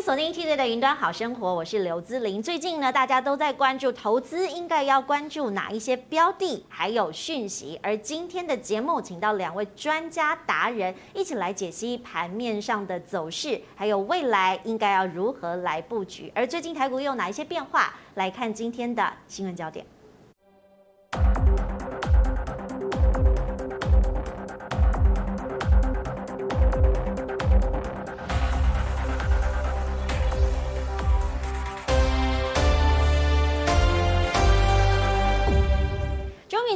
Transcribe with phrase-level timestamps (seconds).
[0.00, 2.40] 锁定 TJ 的云端好生活，我是刘姿玲。
[2.40, 7.78] 最近呢，大家都在关注投资应该要关注哪一些标的，还有讯息。
[7.82, 16.30] 而今天的节目，请到两位专家达人一起来解析盘面上的走势，还有未来应该要如何来布局。
[16.34, 17.92] 而最近台股又有哪一些变化？
[18.14, 19.84] 来看今天的新闻焦点。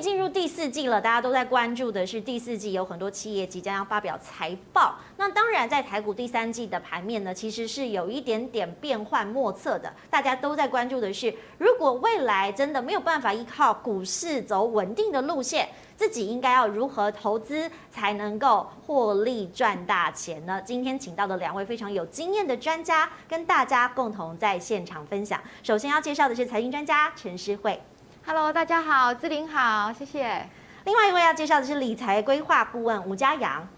[0.00, 4.96] 进入第四季了，大家都在关注的是第四季有很多企业即将要发表财报。
[5.16, 9.92] 那当然，在台股第三季的盘面呢，其实是有一点点变幻莫测的。
[10.10, 20.60] 大家都在关注的是，如果未来真的没有办法依靠股市走稳定的路线，自己应该要如何投资才能够获利赚大钱呢？
[20.64, 25.40] 今天请到的两位非常有经验的专家，跟大家共同在现场分享。
[25.62, 27.80] 首先要介绍的是财经专家陈诗慧。
[28.24, 30.48] Hello，大家好，志玲好，谢谢。
[30.84, 33.68] 另外一位要介绍的是理财规划顾问吴家阳。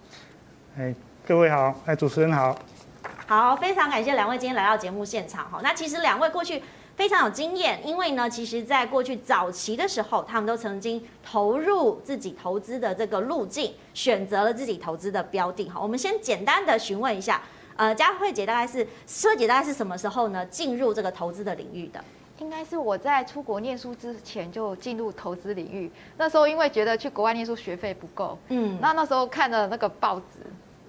[0.78, 0.94] 哎，
[1.26, 2.54] 各位好，哎，主持人好。
[3.26, 5.60] 好，非常感谢两位今天来到节目现场哈。
[5.62, 6.62] 那其实两位过去
[6.94, 15.80] 非常有经验，因为呢，其实在过去早期的时候，他们都曾经投入自己投资的这个路径，选择了自己投资的标的哈。
[15.80, 17.40] 我们先简单的询问一下，
[17.76, 22.04] 呃，佳慧姐大概是，诗慧姐大概是什么时候呢进入这个投资的领域的？
[22.40, 25.90] 应该是我在出国念书之前就进入投资领域。
[26.16, 30.40] 那时候因为觉得去国外念书学费不够，嗯，那那时候看了那个报纸，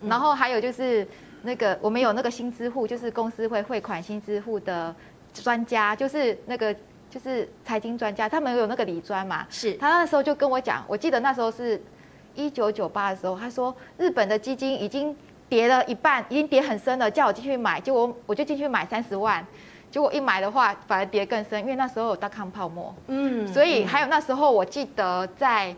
[0.02, 1.08] 然后还有就是
[1.44, 4.94] 那个我们有那个新支户，就是公司会汇款新支户的
[5.34, 6.76] 专家，就是那个
[7.12, 11.80] 就是财经专家，他们有那个理专嘛，是他那时候就跟我讲，我记得那时候是
[12.34, 15.16] 一九九八的时候，他说日本的基金已经
[15.48, 19.46] 跌了一半，已经跌很深了，叫我进去买，结果我就进去买三十万。
[19.96, 22.94] 结果一买的话，反而跌更深，因为那时候有大康泡沫。
[23.08, 25.74] 嗯，所以还有那时候，我记得在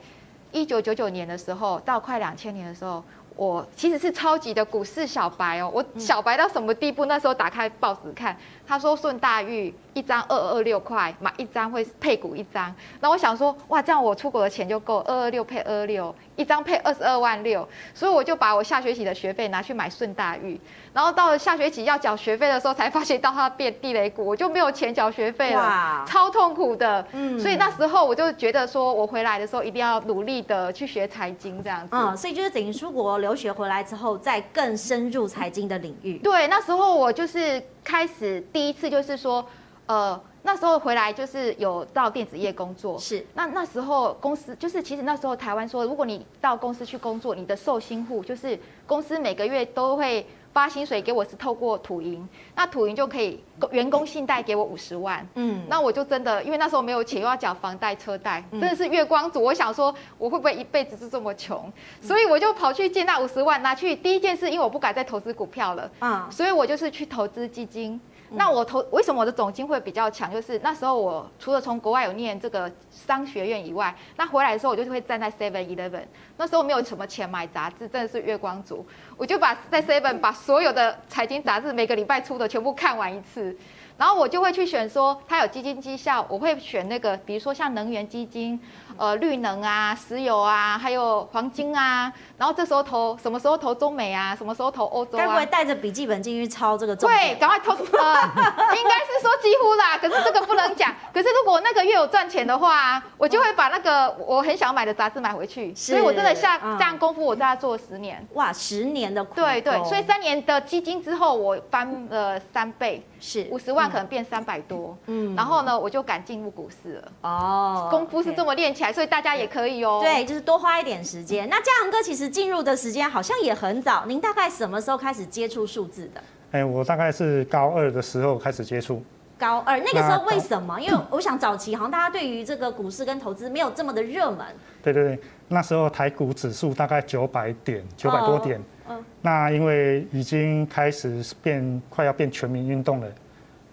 [0.51, 3.03] 一九九九年的时候，到快两千年的时候。
[3.35, 7.05] 我其实是超级的股市小白哦，我小白到什么地步？
[7.05, 8.35] 那时候打开报纸看，
[8.67, 12.73] 他说顺大玉一张二二六块，买一张会配股一张。
[12.99, 20.59] 那我想说，哇，这样我出国的钱就够二二六配二二六，一张配二十二万六，所以我就把我下学期的学费拿去买顺大玉。
[20.93, 27.05] 然后到了下学期要缴学费的时候，才发现到它变地雷股，我就没有钱缴学费了，超痛苦的。
[27.13, 31.89] 嗯，所以那时候我就觉得说，我回来的时候一定要努力的去学财经这样子。
[31.91, 36.17] 嗯，所以就是等于出国留学回来之后，再更深入财经的领域。
[36.17, 39.47] 对，那时候我就是开始第一次就是说，
[39.85, 42.99] 呃，那时候回来就是有到电子业工作。
[42.99, 50.27] 是，那那时候公司就是其实那时候台湾说，如果你到公司去工作，你的受薪户就是公司每个月都会。
[50.57, 59.39] 发薪水给我是透过土银，那土银就可以员工信贷给我五十万，嗯，那我就真的因为那时候没有钱，又要缴房贷车贷，真的是月光族。
[59.39, 63.95] 我想说我会不会一辈子就这么穷，所以我就跑去借那五十万拿去。
[63.95, 68.01] 第一件事，因为我不敢再投资股票了，啊，所以我就是去投资基金。
[68.31, 70.31] 那我投为什么我的总经会比较强？
[70.31, 76.03] 就是那时候我除了从国外有念这个商学院以外，那回来的时候我就会站在 Seven Eleven。
[76.35, 78.85] 那时候没有什么钱买杂志，真的是月光族。
[79.15, 83.55] 我就把在 Seven 把所有的财经杂志每个礼拜出的全部看完一次。
[83.97, 88.59] 然后我就会去选说，它有基金绩效，我会选那个，比如说像能源基金，
[88.97, 92.11] 呃，绿能啊，石油啊，还有黄金啊。
[92.37, 94.35] 然后这时候投，什么时候投中美啊？
[94.35, 95.21] 什么时候投欧洲啊？
[95.21, 96.95] 该不会带着笔记本进去抄这个？
[96.95, 97.73] 对，赶快投。
[97.73, 100.93] 呃，应该是说几乎啦，可是这个不能讲。
[101.13, 105.73] 可是如果那个月有赚钱的话，我就会把那个我很想买的杂志买回去。
[105.73, 108.25] 所以我真的下这样功夫，我在做了十年。
[108.33, 109.35] 哇，十年的苦。
[109.35, 113.03] 对对，所以三年的基金之后，我翻了三倍。
[113.19, 117.11] 是五十万可能变三百多，嗯，然后呢，我就敢进入股市了。
[117.21, 119.99] 哦，功夫是这么练起来，所以大家也可以哦。
[120.01, 121.47] 对，就是多花一点时间。
[121.49, 126.21] 那家扬哥其实进入的时间好像也很早，您大概什么时候开始接触数字的？
[126.51, 129.03] 哎，我大概是高二的时候开始接触。
[129.37, 130.79] 高二那个时候为什么？
[130.79, 134.43] 因为我想早期好像大家对于这个股市跟投资没有这么的热门。
[134.81, 138.59] 对对对，那时候台股指数大概九百点，九百多点。
[138.89, 143.07] 嗯，那因为已经开始变，快要变全民运动了，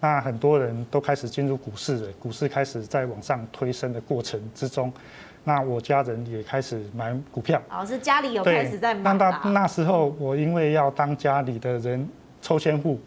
[0.05, 4.93] 那很多人都开始进入股市了，股市开始在往上推升的过程之中，
[5.45, 7.59] 那我家人也开始买股票。
[7.71, 9.15] 哦，是家里有开始在买。
[9.15, 12.07] 那到那时候我因为要当家里的人
[12.43, 13.01] 抽签户，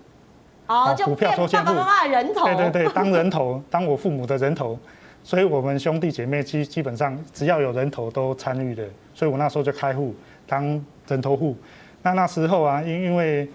[0.66, 2.46] 哦，股票抽签户，爸爸妈妈的人头。
[2.46, 4.76] 对对对，当人头，当我父母的人头，
[5.24, 8.84] 所以我们兄弟姐妹基基本上只要有人头都参与的，
[9.14, 10.16] 所以我那时候就开户
[10.48, 11.56] 当人头户。
[12.02, 13.48] 那那时候啊，因因为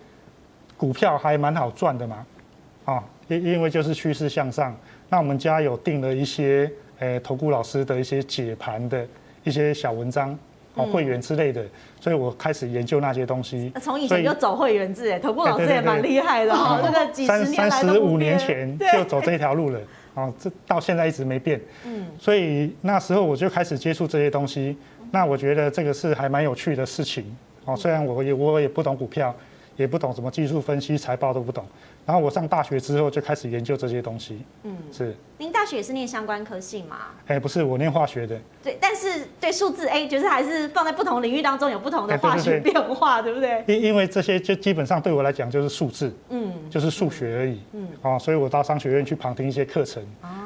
[0.77, 2.25] 股票还蛮好赚的嘛，
[2.85, 4.77] 啊，因因为就是趋势向上。
[5.09, 9.07] 那我们家有订了一些诶投顾老师的一些解盘的
[9.45, 10.37] 一些小文章，
[10.75, 11.63] 哦，会员之类的，
[12.01, 13.71] 所以我开始研究那些东西。
[13.81, 19.79] 从以前就走会员制，哎，投顾老师也蛮厉害的哦，这个几十年来三十五年前就走这条路了，
[20.15, 21.61] 哦，这到现在一直没变。
[21.85, 24.77] 嗯，所以那时候我就开始接触这些东西，
[25.11, 27.37] 那我觉得这个是还蛮有趣的事情。
[27.67, 29.35] 哦，虽然我也我也不懂股票，
[29.77, 31.65] 也不懂什么技术分析、财报都不懂。
[32.05, 34.43] 然后我上大学之后就开始研究这些东西。
[34.65, 35.15] 嗯，是。
[35.39, 36.97] 您大学也是念相关科系吗？
[37.27, 38.39] 哎，不是，我念化学的。
[38.63, 43.65] 对，但是对数字 A 就是还是放在不同领域当中有不同的化学变化，对不对？
[43.67, 47.61] 因因为这些就基本上对我来讲就是数字，嗯，就是数学而已。
[47.73, 47.89] 嗯。
[48.03, 50.05] 哦，所以我到商学院去旁听一些课程，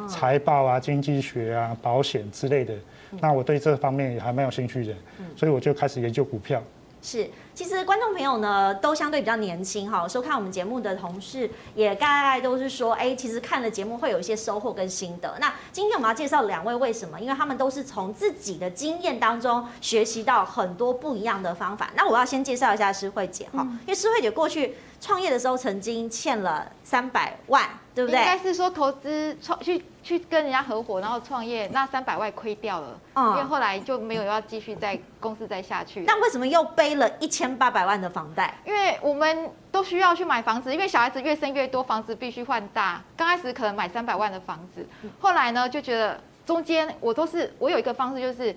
[0.09, 2.75] 财报啊、经济学啊、保险之类的。
[3.21, 4.95] 那我对这方面也还蛮有兴趣的，
[5.35, 6.63] 所以我就开始研究股票。
[7.03, 15.35] 是，其实观众朋友呢都相对比较年轻哈，收看我们节目的同事也大概都是说，哎，其实看了节目会有一些收获跟心得。
[15.41, 17.19] 那今天我们要介绍两位，为什么？
[17.19, 21.89] 因为他们都是从自己的经验当中学习到很多不一样的方法。
[21.97, 27.67] 那我要先介绍一下诗慧姐哈，嗯、因为诗慧姐过去创业的时候曾经欠了三百万。
[27.97, 28.21] 对不对？
[28.21, 36.03] 应该是说投资创去去跟人家合伙，然后创业，那三百万亏掉了，嗯，因为后来就没有要继续在公司再下去。
[36.03, 38.55] 那为什么又背了一千八百万的房贷？
[38.65, 43.03] 因为我们都需要去买房子，因为小孩子越生越多，房子必须换大。
[43.17, 44.87] 刚开始可能买三百万的房子，
[45.21, 48.57] 后来呢就觉得中间我都是我有一个方式就是。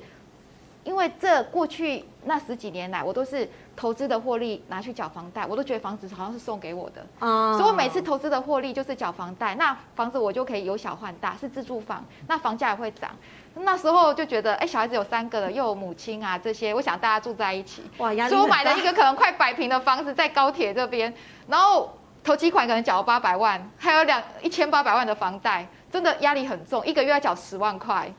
[0.86, 13.12] 因为这过去那十几年来，我都是投资的获利拿去缴房贷，我都觉得房子好像是送给我的，嗯，所以我每次投资的获利就是缴房贷，那房子我就可以由小换大，是自住房，那房价也会涨。
[13.56, 18.30] 那时候就觉得，哎，小孩子有三个了，又有母亲啊这些，我想大家住在一起，哇，压力。
[18.30, 21.14] 所以我买了一个可能快百平的房子在高铁这边，
[21.48, 28.12] 然后头期款可能缴了八百万，还有两一千八百万的房贷，真的压力很重，一个月要缴十万块。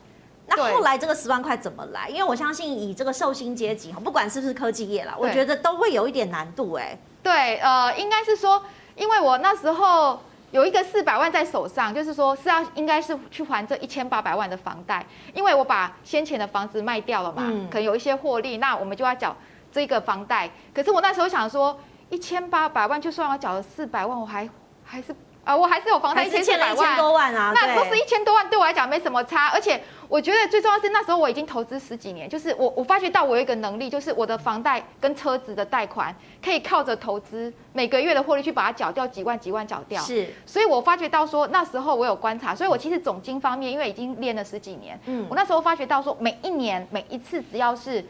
[0.46, 2.08] 那后来这个十万块怎么来？
[2.08, 6.98] 因为我相信以这个寿星阶级哈，不管是不是科技业啦，我觉得都会有一点难度哎。
[7.22, 8.60] 对，呃，应该是说，
[8.96, 10.20] 因为我那时候
[10.50, 19.36] 有一个四百万在手上，就是说是要应该是去还这一千八百万的房贷，因为我把先前的房子卖掉了嘛，可能有一些获利，那我们就要缴
[19.70, 20.50] 这个房贷。
[20.74, 24.48] 可是我那时候想说，一千八百万就算我缴了四百万，我还
[24.84, 25.14] 还是。
[25.44, 29.48] 啊，我还是有房贷一千四百万，多万啊，那都是一千多万，对我来讲没什么差。
[29.48, 36.14] 而且我觉得最重要是那时候我已经投资十几年，就是我我发觉到我有一个能力，就是我的房贷跟车子的贷款
[36.44, 40.00] 可以靠着投资每个月的获利去把它缴掉几万几万缴掉。
[40.02, 48.04] 是，所以我发觉到说那时候我有观察，所以我其实总经方面因为已经练了十几年，嗯，我那时候发觉到说每一年每一次只要是。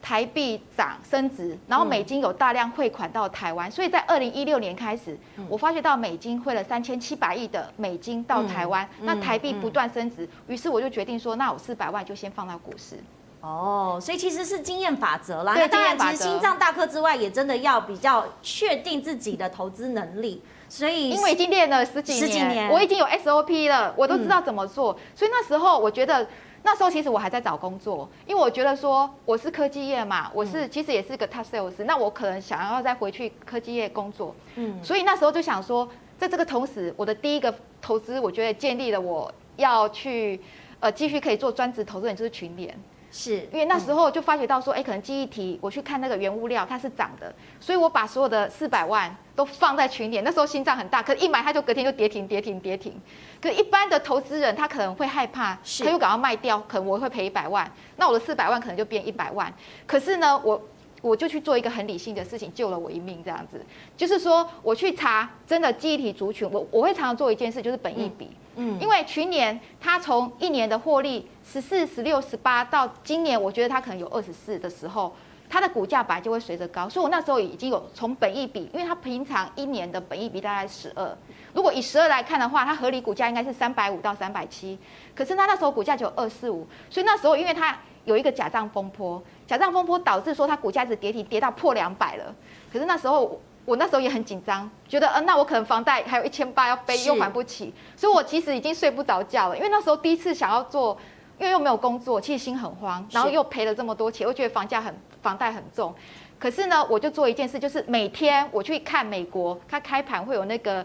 [0.00, 5.18] 台币涨升值，然后美金有大量汇款到台湾，所以在二零一六年开始，
[5.48, 12.96] 我发觉到美金汇了三千七百亿的美金到台湾，那台币不断升值，于是我就决定说，那我四百万就先放到股市。
[13.40, 15.54] 哦，所以其实是经验法则啦。
[15.56, 20.42] 那当然，其实心脏大颗之外，也真的要比较确定自己的投资能力。
[20.68, 24.98] 所以因为已经练了十几年，十几年，我已经有 SOP 了，我都知道怎么做。
[25.14, 26.26] 所以那时候我觉得。
[26.62, 35.88] 那时候其实我还在找工作，因为我觉得说我是科技业嘛，我是其实也是个 top sales，那我可能想要再回去科技业工作，嗯，所以那时候就想说，
[36.18, 40.40] 在这个同时，我的第一个投资，我觉得建立了我要去
[40.80, 42.78] 呃继续可以做专职投资人，就是群联。
[43.10, 50.22] 是因为那时候就发觉到说，哎，可能记忆体，我去看那个原物料，它是涨的，所以我把所有的四百万都放在群点。
[50.22, 53.00] 那时候心脏很大，可是一买它就隔天就跌停，跌停，跌停。
[53.40, 59.52] 可一般的投资人他可能会害怕，他又赶快卖掉，可能我会赔一百万，那我的四百万可能就变一百万。
[59.86, 60.60] 可是呢，我
[61.00, 63.64] 我就去做一个很理性的事情，救了我一命，这样子，
[63.96, 68.30] 就是说我去查真的记忆体族群，我我会常常做一件事，就是本益比。
[68.56, 75.14] 嗯，因为去年它从一年的获利十四、十六、十八到今年，我觉得它可能有二十四的时候，
[75.48, 81.16] 它的股价本来就会随着高，所以我那时候已经有从本益比，因为它平常一年的本益比大概十二，
[81.54, 84.76] 如果以十二来看的话，它合理股价应该是三百五到三百七，
[85.14, 87.78] 可是它那时候股价只有二四五，所以那时候因为它
[88.08, 92.34] 有一个假账风波，假账风波导致说它股价一直跌停，跌到破两百了，
[92.72, 93.38] 可是那时候。
[93.68, 99.56] 我那时候也很紧张，觉得，嗯、呃，那我可能房贷还有一千八要背，又还不起，所以我其实已经睡不着觉了。
[99.58, 100.96] 因为那时候第一次想要做，
[101.38, 105.94] 因为又没有工作，其实心很慌，然后又赔了这么多钱，我觉得房价很，房贷很重。
[106.38, 110.82] 可是呢，我就做一件事，就是每天我去看美国，它开盘会有那个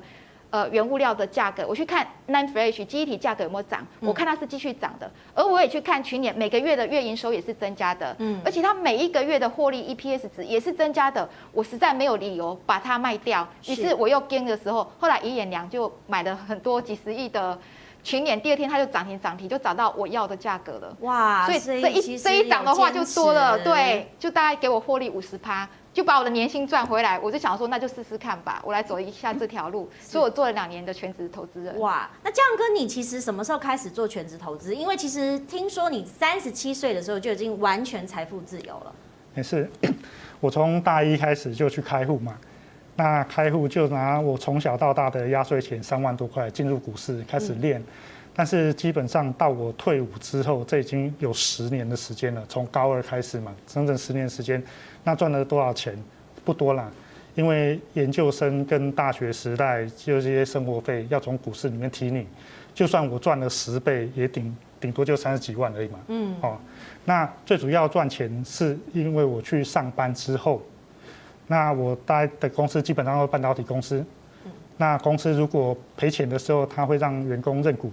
[0.54, 5.12] 呃原物料的价格，我去看 NAND Flash 记忆体价格有没有涨，我看它是继续涨的。
[5.34, 11.28] 而我也去看去年每个月的月营收也是增加的，嗯，而且它每一个月的获利 EPS 值也是增加的。
[11.52, 17.58] 我实在没有理由把它卖掉，于是我又跟的时候，后来一眼量就买了很多几十亿的。
[18.04, 20.94] 群联第二天它就涨停涨停，就涨到我要的价格了。
[21.00, 21.46] 哇！
[21.46, 27.20] 所以这一这一涨的话就多了，对，就大概给我获利五十趴，就把我的年薪赚回来。
[27.20, 29.88] 我就想说，那就试试看吧，我来走一下这条路。
[30.02, 31.80] 所以我做了两年的全职投资人。
[31.80, 32.10] 哇！
[32.24, 34.76] 那这样跟你其实什么时候开始做全职投资？
[34.76, 38.94] 因为其实听说你三十七岁的时候就已经完全财富自由了。
[39.36, 39.70] 没事，
[40.42, 42.36] 我从大一开始就去开户嘛。
[42.96, 47.84] 那开户就拿我从小到大的压岁钱三万多块进入股市开始练，
[48.36, 52.46] 但是基本上到我退伍之后，这已经有十年的时间了。
[52.48, 54.64] 从高二开始嘛，整整十年时间，
[55.04, 55.98] 那赚了多少钱？
[56.46, 56.92] 不多啦，
[57.36, 62.28] 因为研究生跟大学时代就这些生活费要从股市里面提你，
[62.74, 66.00] 就算我赚了十倍，也顶顶多就三十几万而已嘛。
[66.08, 66.58] 嗯，哦，
[67.06, 70.62] 那最主要赚钱是因为我去上班之后。
[71.48, 74.04] 那我待的公司基本上都是半导体公司，
[74.78, 77.90] 那公司如果赔钱的时候，他会让员工认股；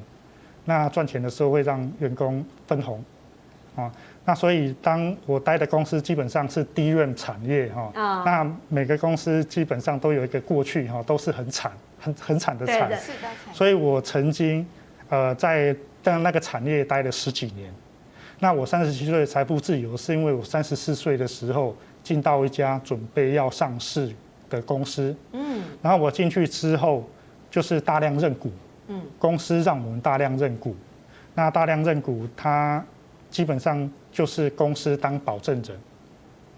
[0.65, 3.05] 那赚钱的时候会让员工分红，
[3.75, 3.93] 啊，
[4.25, 7.91] 那所以当我待的公司基本上是低润产业哈，
[8.25, 12.91] 那每个公司基本上都有一个过去哈，都是很惨、很很惨的惨，
[13.53, 14.67] 所以我曾经
[15.09, 17.73] 呃在当那个产业待了十几年。
[18.39, 21.77] 那我三十七岁财富自由，是因为我三十四岁的时候。
[22.03, 24.11] 进到一家准备要上市
[24.49, 27.07] 的公司，嗯，然后我进去之后
[27.51, 28.51] 就是大量认股，
[28.89, 30.75] 嗯，公司让我们大量认股，
[31.35, 32.83] 那大量认股，它
[33.31, 35.77] 基本上就是公司当保证人，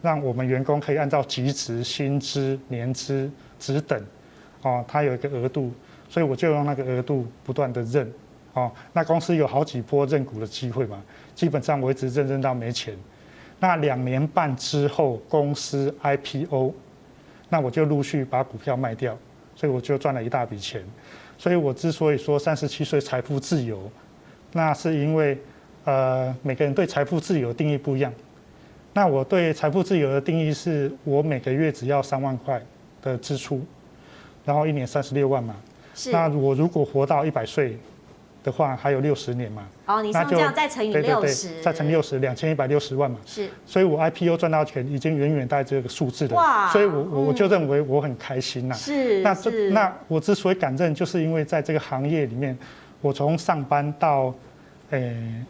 [0.01, 4.03] 让我们员工可以按照职职、薪资、年资、职等，
[4.63, 5.73] 哦，它有一个额度，
[6.09, 8.11] 所以我就用那个额度不断的认，
[8.55, 11.03] 哦，那公司有好几波认股的机会嘛，
[11.35, 12.97] 基本上我一直认认到没钱。
[13.61, 16.73] 那两年半之后，公司 IPO，
[17.49, 19.17] 那我就陆续把股票卖掉，
[19.55, 20.83] 所以我就赚了一大笔钱。
[21.39, 23.91] 所以我之所以说三十七岁财富自由，
[24.53, 25.39] 那是因为，
[25.85, 28.13] 呃，每个人对财富自由的定义不一样。
[28.93, 32.61] 那我对财富自由的定义是我每个月只要三万块
[33.01, 33.65] 的支出，
[34.45, 35.55] 然后一年三十六万嘛。
[35.95, 36.11] 是。
[36.11, 37.79] 那我如果活到一百岁。
[38.45, 39.63] 的话还有六十年嘛？
[39.87, 43.17] 哦，你像这样再乘以六十，再乘六十，两千一百六十万嘛。
[43.25, 46.35] 是，所以我 IPO 赚到钱已经远远大于这个数字了。
[46.35, 46.69] 哇！
[46.73, 48.75] 所以我我我就认为我很开心呐。
[48.75, 49.23] 是。
[49.23, 52.59] 那这那我之所以敢认，就是因为在这个行业里面，
[53.01, 54.35] 我从上班到，
[54.91, 55.45] 诶、欸，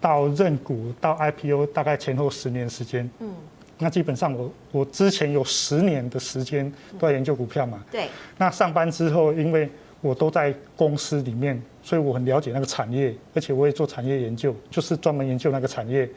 [0.00, 3.08] 到认股到 IPO 大概前后十年时间。
[3.20, 3.34] 嗯。
[3.78, 7.84] 那基本上我我之前有十年的时间都在研究股票嘛。
[7.90, 8.08] 对。
[8.38, 9.68] 那上班之后，因为
[10.00, 11.62] 我都在公司里面。
[11.82, 16.08] 所以我很了解那个产业，而且我也做产业研究，就是专门研究那个产业。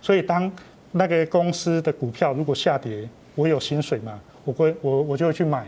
[0.00, 0.48] 所以当
[0.92, 5.66] 那个公司的股票如果下跌，我有薪水嘛，我会我我就会去买，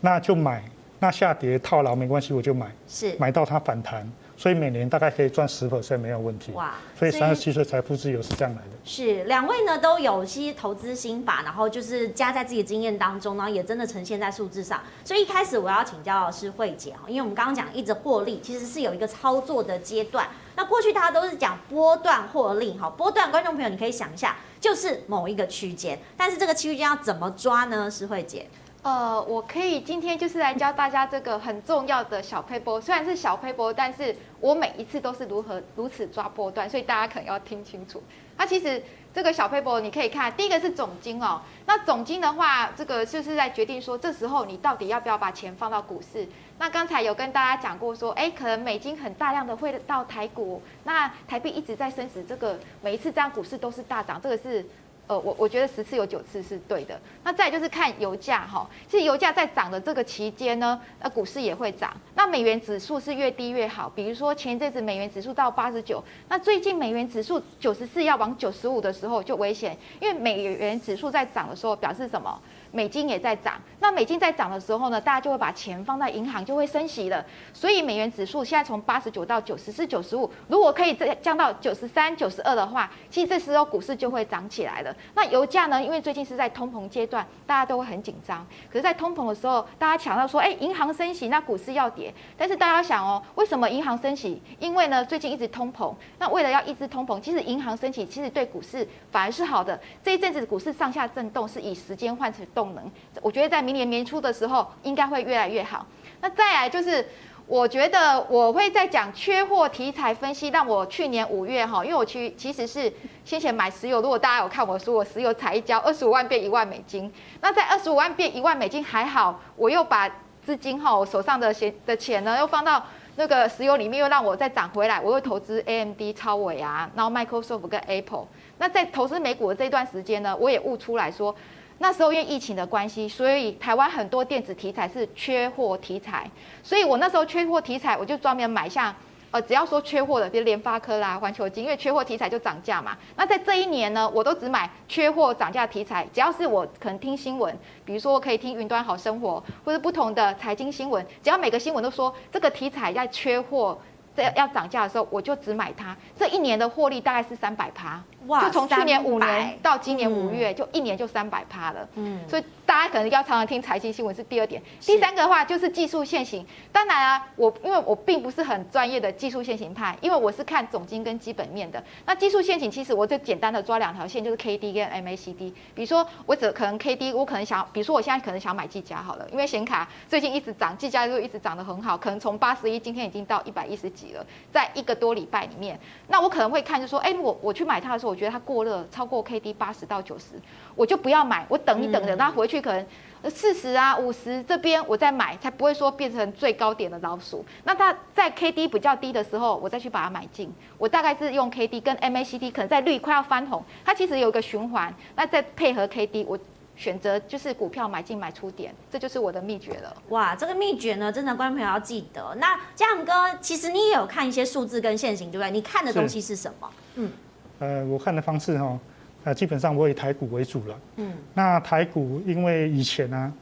[0.00, 0.64] 那就买，
[0.98, 4.10] 那下跌套牢没关系，我就买，是买到它反弹。
[4.36, 6.52] 所以每年大概可以赚十 percent 没有问题。
[6.52, 6.74] 哇！
[6.98, 8.68] 所以三十七岁财富自由是这样来的。
[8.84, 14.82] 是两位呢都有些投资心法，然后就是加在自己的经验当中，然后也真的呈现在数字上。
[15.04, 20.28] 所以一开始我要请教的是慧姐哈，因为我们刚刚讲一直获利，其实是有一个操作的阶段。
[20.56, 27.90] 那过去大家都是讲波段获利哈，波段观众朋友你可以想一下，就是某一个区间，但是这个区间要怎么抓呢？
[27.90, 28.46] 是慧姐。
[28.84, 38.02] 呃，我可以今天就是来教大家这个很重要的小撇步，虽然是小撇步，但是我每一次都是如何如此抓波段，所以大家可能要听清楚。
[38.36, 38.82] 那其实
[39.14, 46.28] 这个小撇步你可以看，第一个是总金哦，那总金的话，这个就是在决定说这时候你到底要不要把钱放到股市。
[46.58, 54.62] 那刚才有跟大家讲过说，哎，可能美金很大量的会到台股，那台币一直在升值，这个每一次这样股市都是大涨，这个是。
[55.06, 56.98] 呃，我我觉得十次有九次是对的。
[57.22, 61.94] 那再就是看油价哈，其实油价在涨的这个期间呢，那股市也会涨。
[62.14, 72.40] 那美元指数是越低越好，比如说前一阵子美元指数到八十九，那最近美元指数九十四要往九十五的时候就危险，因为美元指数在涨的时候表示什么？
[72.74, 77.24] 美金也在涨，那美金在涨的时候呢，大家就会把钱放在银行，就会升息了。
[77.52, 84.92] 所以美元指数现在从八十九到九十四、九十五，如果可以再降到九十三、九十二的话，其实这时候股市就会涨起来了。
[85.14, 85.80] 那油价呢？
[85.80, 88.44] 因为最近是在通膨阶段，大家都会很紧张。
[88.68, 92.12] 可是，在通膨的时候，大家抢到说，哎，银行升息，那股市要跌。
[92.36, 94.42] 但是大家想哦，为什么银行升息？
[94.58, 95.94] 因为呢，最近一直通膨。
[96.18, 99.78] 那为了要抑制通膨，其实银行升息其实对股市反而是好的。
[100.02, 102.63] 这一阵子股市上下震动是以时间换成动。
[102.64, 102.90] 动能。
[103.20, 105.86] 我觉得在明年年初的时候应该会越来越好。
[106.20, 107.06] 那再来就是。
[107.46, 112.90] 我觉得我会在讲缺货题材分析，让我去年五月哈，因为我去其实是
[113.22, 120.10] 先前买石油，如果大家有看我说，我石油踩一脚二十五万变一万美金，那在二十五万变一万美金还好，我又把
[120.42, 122.82] 资金哈，我手上的钱的钱呢，又放到
[123.16, 131.36] 那个石油里面，又让我再涨回来，我又投资 AMD 超微啊，然后 Microsoft 跟 Apple，那在投资美股的这段时间呢，我也悟出来说。
[131.78, 136.30] 那时候因为疫情的关系，所以台湾很多电子题材是缺货题材，
[136.62, 138.94] 所以我那时候缺货题材，我就专门买下，
[139.32, 142.96] 呃，只要说缺货的，比如联发科啦、环球金，因为缺货题材就涨价嘛。
[143.16, 147.54] 那在这一年呢，我都只买缺货涨价题材，只要是我可能听新闻，
[147.84, 153.76] 比如说我可以听云端好生活，或者不同的财经新闻，只要每个新闻都说这个题材在缺货，
[154.14, 155.96] 在要涨价的时候，我就只买它。
[156.16, 158.00] 这一年的获利大概是三百趴。
[158.40, 161.88] 就从去年五年到今年五月，就一年就三百趴了。
[161.94, 164.62] 嗯，所以大家可能要常常听财经新闻是第二点。
[164.80, 166.46] 第三个的话就是技术线型。
[166.72, 171.82] 当然啊，我因为我并不是很专业的技术线型派，因为我是看总经跟基本面的。
[172.06, 175.54] 那技术线型其实我就简单的抓两条线，就是 K D 跟 M A C D。
[175.74, 185.78] 比如说我只可能 K D，我可能想，比如说我现在可能想买技嘉好了，因为显卡最近一直涨，技嘉就一直涨得很好，可能从八十一今天已经到一百一十几了，在一个多礼拜里面，
[186.08, 188.13] 那我可能会看就说，哎，我我去买它的时候。
[188.14, 190.40] 我觉得它过热，超过 K D 八十到九十，
[190.76, 192.86] 我就不要买，我等一等，等它回去可能
[193.28, 197.44] 四十啊五十这边我再买，才不会说变成最高点的老鼠。
[197.64, 200.52] 那它在 K D 比较低的时候，我再去把它买进。
[200.78, 204.94] 我大概是用 K D 跟 M A C D，可能在绿快要翻红，它其实有一个循环。
[205.16, 206.38] 那再配合 K D，我
[206.76, 209.96] 选择就是股票买进买出点，这就是我的秘诀了。
[210.10, 212.36] 哇，这个秘诀呢，真的观众朋友要记得。
[212.38, 215.50] 那嘉恒哥，其实你也有看一些数字跟线型，对不对？
[215.50, 216.70] 你看的东西是什么？
[216.94, 217.10] 嗯。
[217.58, 218.78] 呃，我看的方式哈，
[219.24, 220.78] 呃，基本上我以台股为主了。
[220.96, 223.32] 嗯，那台股因为以前呢、啊，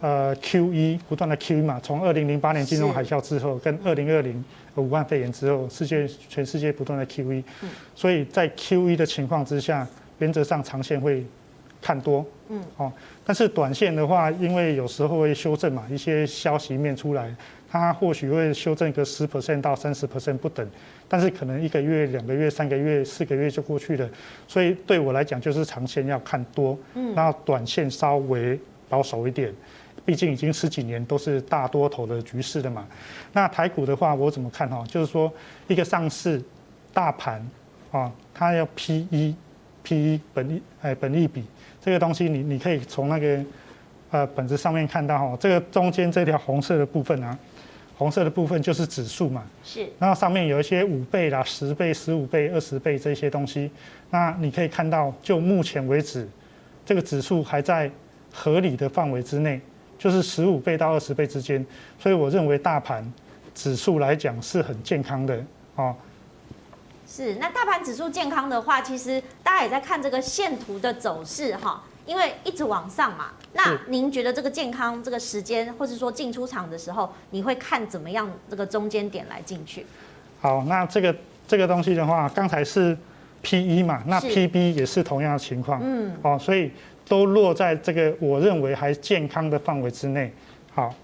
[0.00, 4.44] 呃，QE 不断的 QE 嘛，从二零零八年金融海啸之后，跟二零二零
[4.76, 7.42] 武汉肺炎之后，世界全世界不断的 QE，
[7.94, 9.86] 所以在 QE 的情况之下，
[10.18, 11.24] 原则上长线会
[11.82, 12.24] 看多。
[12.48, 12.92] 嗯，哦，
[13.28, 17.30] 但是短线的话，因为有时候会修正嘛，一些消息面出来。
[17.70, 20.66] 它或许会修正个十 percent 到三十 percent 不等，
[21.06, 24.08] 但是可能一个月、两个月、三个月、四个月就过去了。
[24.46, 29.52] 所以对我来讲，就是长线要看多，嗯，然后短线稍微保守一点。
[30.06, 32.88] 毕竟已经十几年都是大多头的局势了嘛。
[33.34, 34.82] 那台股的话，我怎么看哈？
[34.88, 35.30] 就是说
[35.66, 36.42] 一个上市
[36.94, 37.46] 大盘
[37.90, 39.36] 啊，它要 P E
[39.82, 41.44] P E 本利哎本利比
[41.80, 43.44] 这个东西你，你你可以从那个
[44.10, 47.38] 呃本子上面看到哈，这个中间这条红色的部分啊。
[47.96, 53.68] 红色的部分就是指数嘛，是，然后上面有一些五倍啦、十倍、十五倍、二十倍这些东西，
[54.10, 56.28] 那你可以看到，就目前为止，
[56.86, 57.90] 这个指数还在
[58.32, 59.60] 合理的范围之内，
[59.98, 61.66] 就是十五倍到二十倍之间，
[61.98, 63.04] 所以我认为大盘
[63.52, 65.92] 指数来讲是很健康的哦。
[67.18, 71.82] 是，那大盘指数健康的话，其实大家也在看这个线图的走势哈。
[72.06, 79.84] 因为一直往上嘛，那您觉得这个健康这个时间，或是说进出场的时候，你会看怎么样这个中间点来进去？
[80.40, 81.12] 好，那这个
[81.48, 82.96] 这个东西的话，刚才是
[83.42, 86.70] P E 嘛，那 P B 也是同样的情况，嗯，哦，所以
[87.08, 90.32] 都落在这个我认为还健康的范围之内。
[90.72, 90.94] 好，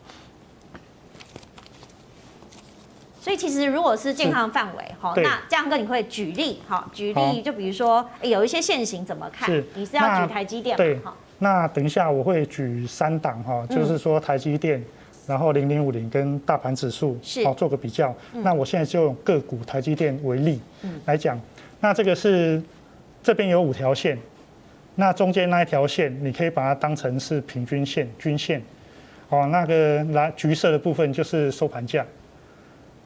[3.25, 9.49] 所以其实如果是健康范围，好，那这样跟你会举例，好，举例就比如说有一些线型怎么看？
[9.49, 10.85] 是，你是要举台积电吗？
[10.85, 11.01] 对。
[11.39, 14.85] 那等一下我会举三档哈，就是说台积电，
[15.27, 18.15] 然后零零五零跟大盘指数，好做个比较。
[18.35, 20.61] 那我现在就用个股台积电为例
[21.07, 21.41] 来讲。
[21.81, 22.63] 那这个是
[23.23, 24.19] 这边有五条线，
[24.97, 28.63] 那中间那一条线你可以把它当成是平均线均线。
[29.31, 32.05] 哦，那个蓝橘色的部分就是收盘价。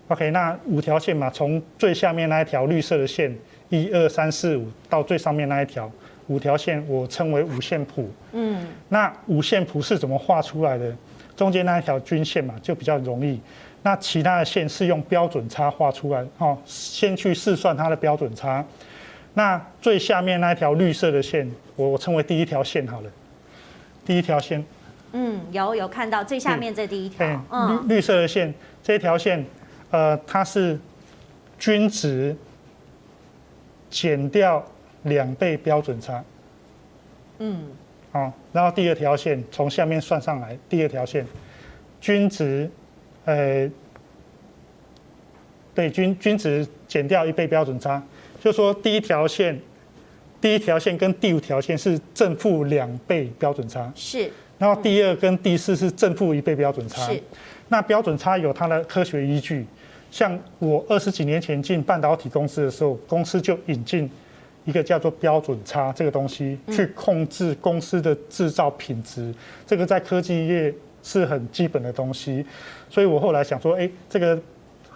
[0.09, 3.35] OK，那五条线嘛，从最下面那一条绿色的线
[3.69, 5.91] 一二三四五到最上面那一条。
[6.29, 10.95] 五条线我称为五线谱，嗯，那五线谱是怎么画出来的？
[11.35, 13.41] 中间那一条均线嘛，就比较容易。
[13.83, 18.63] 那其他的线是用标准差画出来，哦，先去试算它的标准差。
[19.35, 23.11] 那最下面那一条绿色的线，我我称为第一条线好了。
[24.05, 24.63] 第一条线，
[25.13, 29.43] 嗯，有有看到最下面这第一条，嗯，绿绿色的线，这条线，
[29.91, 30.79] 呃，它是
[31.59, 32.37] 均值
[33.91, 34.65] 减掉。
[35.05, 36.23] 两倍标准差，
[37.39, 37.67] 嗯，
[38.11, 41.25] 好，然后第二条线从下面算上来，第二条线
[42.01, 42.69] 均值，
[43.25, 43.71] 呃，
[45.73, 48.03] 对，均均值减掉一倍标准差，
[48.41, 49.59] 就说第一条线，
[50.41, 57.07] 第一条线跟第五条线是正负两倍标准差，是，然后第二跟第四是正负一倍标准差。
[57.07, 57.23] 是。
[57.69, 59.65] 那标准差有它的科学依据，
[60.11, 64.11] 像我二十几年前进半导体公司的时候，公司就引进
[64.65, 69.35] 一个叫做标准差这个东西，去控制公司的制造品质。
[69.67, 72.45] 这个在科技业是很基本的东西，
[72.91, 74.39] 所以我后来想说，哎，这个。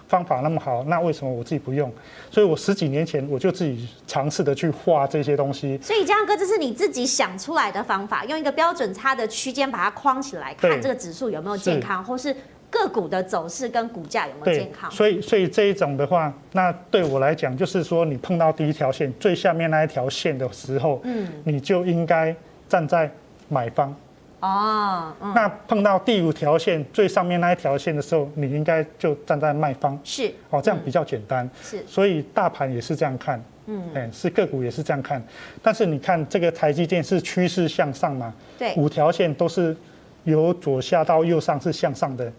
[0.08, 1.90] 方法那么好，那为什么我自己不用？
[2.30, 5.78] 所以我十几年前我就自己尝试的去画这些东西。
[5.80, 12.36] 所以，江哥，这是你自己想出来的方法，用一个标准差的区间把它框起来，看这个指数有没有健康，或是
[12.72, 14.90] 个股的走势跟股价有没有健康。
[14.90, 22.34] 所以，所以这一种的话，那对我来讲，就是说你碰到第一条线最下面那一条线的时候，嗯，你就应该
[22.68, 23.08] 站在
[23.48, 23.94] 买方。
[24.40, 29.96] 哦，嗯、那碰到第五条线最上面那一条线的时候，你应该就站在卖方。
[30.02, 31.48] 是，哦，这样比较简单。
[31.62, 33.40] 是，所以大盘也是这样看。
[33.66, 35.22] 嗯，哎，是个股也是这样看。
[35.62, 38.34] 但是你看这个台积电是趋势向上嘛？
[38.58, 39.76] 对，五条线都是
[40.24, 42.32] 由左下到右上是向上的。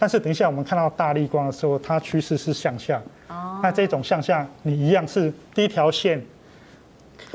[0.00, 3.00] 但是等一下我们看到大立光的时候，它趋势是向下。
[3.28, 6.20] 哦，那这种向下，你一样是第一条线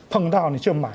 [0.10, 0.92] 碰到你就买。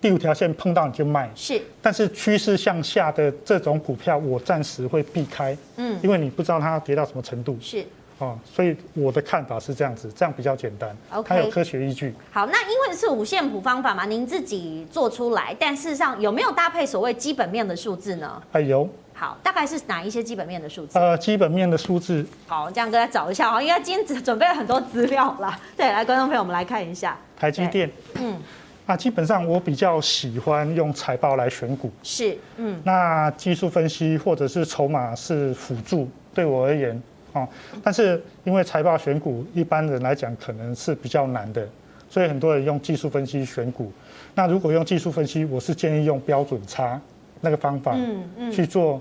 [0.00, 7.84] 第五条线碰到你就卖，是，但是趋势向下的这种股票，我暂时会避开，嗯，因为你不知道它跌到什么程度，是，
[8.18, 12.14] 哦，所以我的看法是这样子，这样比较简单，OK，它有科学依据。
[12.30, 18.40] 好，那因为是五线谱方法嘛，您自己做出来，但事实上有没有搭配所谓基本面的数字呢？
[18.52, 18.88] 哎，有。
[19.18, 20.96] 好，大概是哪一些基本面的数字？
[20.96, 22.24] 呃，基本面的数字。
[22.46, 25.58] 好，这样跟找一下哈，因为今天只准备了很多资料啦。
[25.76, 28.40] 对，来，观众朋友，我们来看一下台积电，嗯。
[28.86, 37.02] 啊基本上我比较喜欢用财报来选股，是，嗯，那技术分析或者是筹码是辅助，对我而言，
[37.34, 37.46] 哦，
[37.84, 41.68] 但是因为财报选股一般人来讲可能是比较难的，
[42.08, 43.92] 所以很多人用技术分析选股。
[44.34, 46.98] 那如果用技术分析，我是建议用标准差
[47.40, 49.00] 那个方法，嗯嗯，去做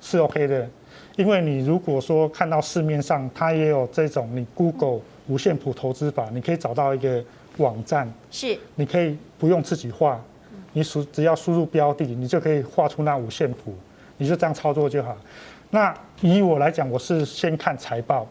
[0.00, 0.68] 是 OK 的，
[1.16, 7.22] 因为你如果说看到市面上它也有这种你 Google 五线谱投资法，你可以找到一个。
[7.58, 10.18] 网站是，你可以不用自己画，
[10.72, 13.74] 你输只要输入标的，你就可以画出那五线谱，
[14.16, 15.14] 你就这样操作就好。
[15.68, 18.26] 那以我来讲，我是先看财报。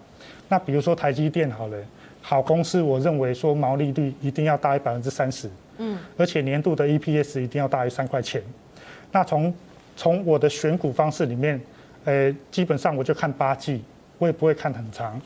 [0.50, 1.78] 那比如说台积电好了，
[2.20, 8.42] 好公司，我认为说毛利率一定要大于百分之三十，嗯，而且年度的 EPS 一定要大于三块钱。
[9.12, 9.54] 那从
[9.96, 11.60] 从我的选股方式里面，
[12.06, 13.84] 呃，基本上我就看八季，
[14.18, 15.20] 我也不会看很长，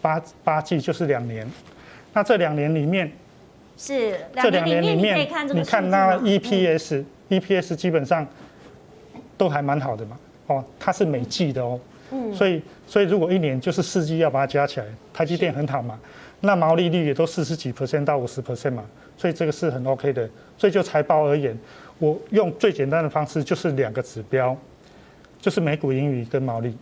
[0.00, 1.48] 八八季就是两年。
[2.12, 3.10] 那这两年里面。
[3.78, 8.26] 是这两年里面，你看那 EPS，EPS、嗯、EPS 基本上
[9.36, 10.18] 都还蛮好的嘛。
[10.46, 11.78] 哦，它是每季的哦。
[12.10, 12.34] 嗯。
[12.34, 16.00] 所以，所以如果一年就是四季要把它加起来，台积电很好嘛。
[16.40, 18.82] 那毛利率也都四十几 percent 到五十 percent 嘛。
[19.18, 20.26] 所以这个是很 OK 的。
[20.56, 21.54] 所以就财报而言，
[21.98, 24.56] 我用最简单的方式就是两个指标，
[25.40, 26.76] 就是每股盈余跟毛利。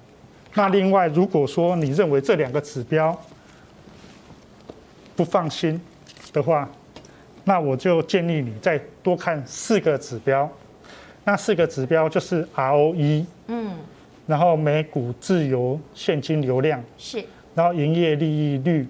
[0.55, 3.17] 那另外，如果说你认为这两个指标
[5.17, 5.81] 不放心
[6.33, 6.69] 的话，
[7.45, 10.51] 那我就建议你再多看四个指标，
[11.25, 13.73] 那四个指标就是 ROE，嗯，
[14.27, 17.23] 然后每股自由现金流量是，
[17.55, 18.87] 然后营业利益率，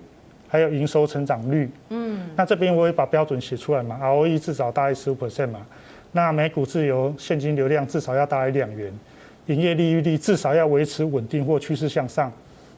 [0.46, 5.66] 还有营收成长率，嗯，那这边我也把标准写出来嘛，ROE 至少大于十五 percent 嘛，
[6.14, 8.92] 那每股自由现金流量至少要大于两元，
[9.46, 12.33] 营业利益率至少要维持稳定或趋势向上，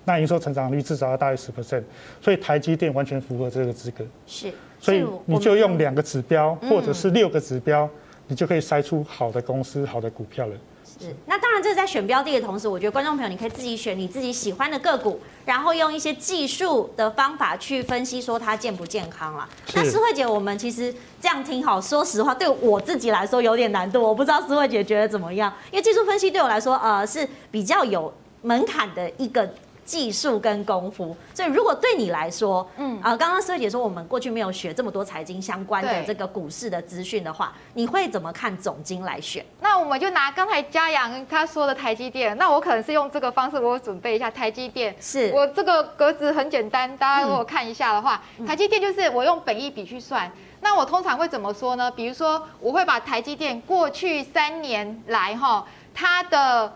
[0.07, 1.83] 那营收成长率至少要大于十 percent，
[2.21, 4.51] 所以台积电完全符合这个资格，是。
[4.81, 7.89] 所以你就用两个指标，或者是六个指标，
[8.29, 10.55] 你就可以筛出好的公司、好的股票了。
[10.99, 19.49] 是，那当然这是在选标的的同时，我觉得观众朋友你可以自己选你自己喜欢的个股，然后用一些技术的方法去分析说它健不健康了。
[19.75, 25.53] 那思慧姐，我们其实这样听好，说实话对我自己来说有点难度，我不知道思慧姐觉得怎么样？
[25.71, 29.49] 因为技术分析对我来说，呃，是比较有门槛的一个。
[29.87, 33.01] 技术跟功夫，所以如果对你来说，嗯。
[33.01, 39.47] 啊，刚刚师姐说我们过去没有学这么多财经相关的这个股市的资讯的话，你会怎么看总经来选？
[39.61, 45.31] 那我们就拿刚才嘉阳他说的台积电，那我可能是用这个方式，我准备一下台积电，是。
[45.33, 50.29] 我这个格子很简单，大家如果看一下的话，嗯、台积电就是我用本益比去算，
[50.61, 51.89] 那我通常会怎么说呢？
[51.93, 56.73] 比如说我会把台积电过去三年来哈它的。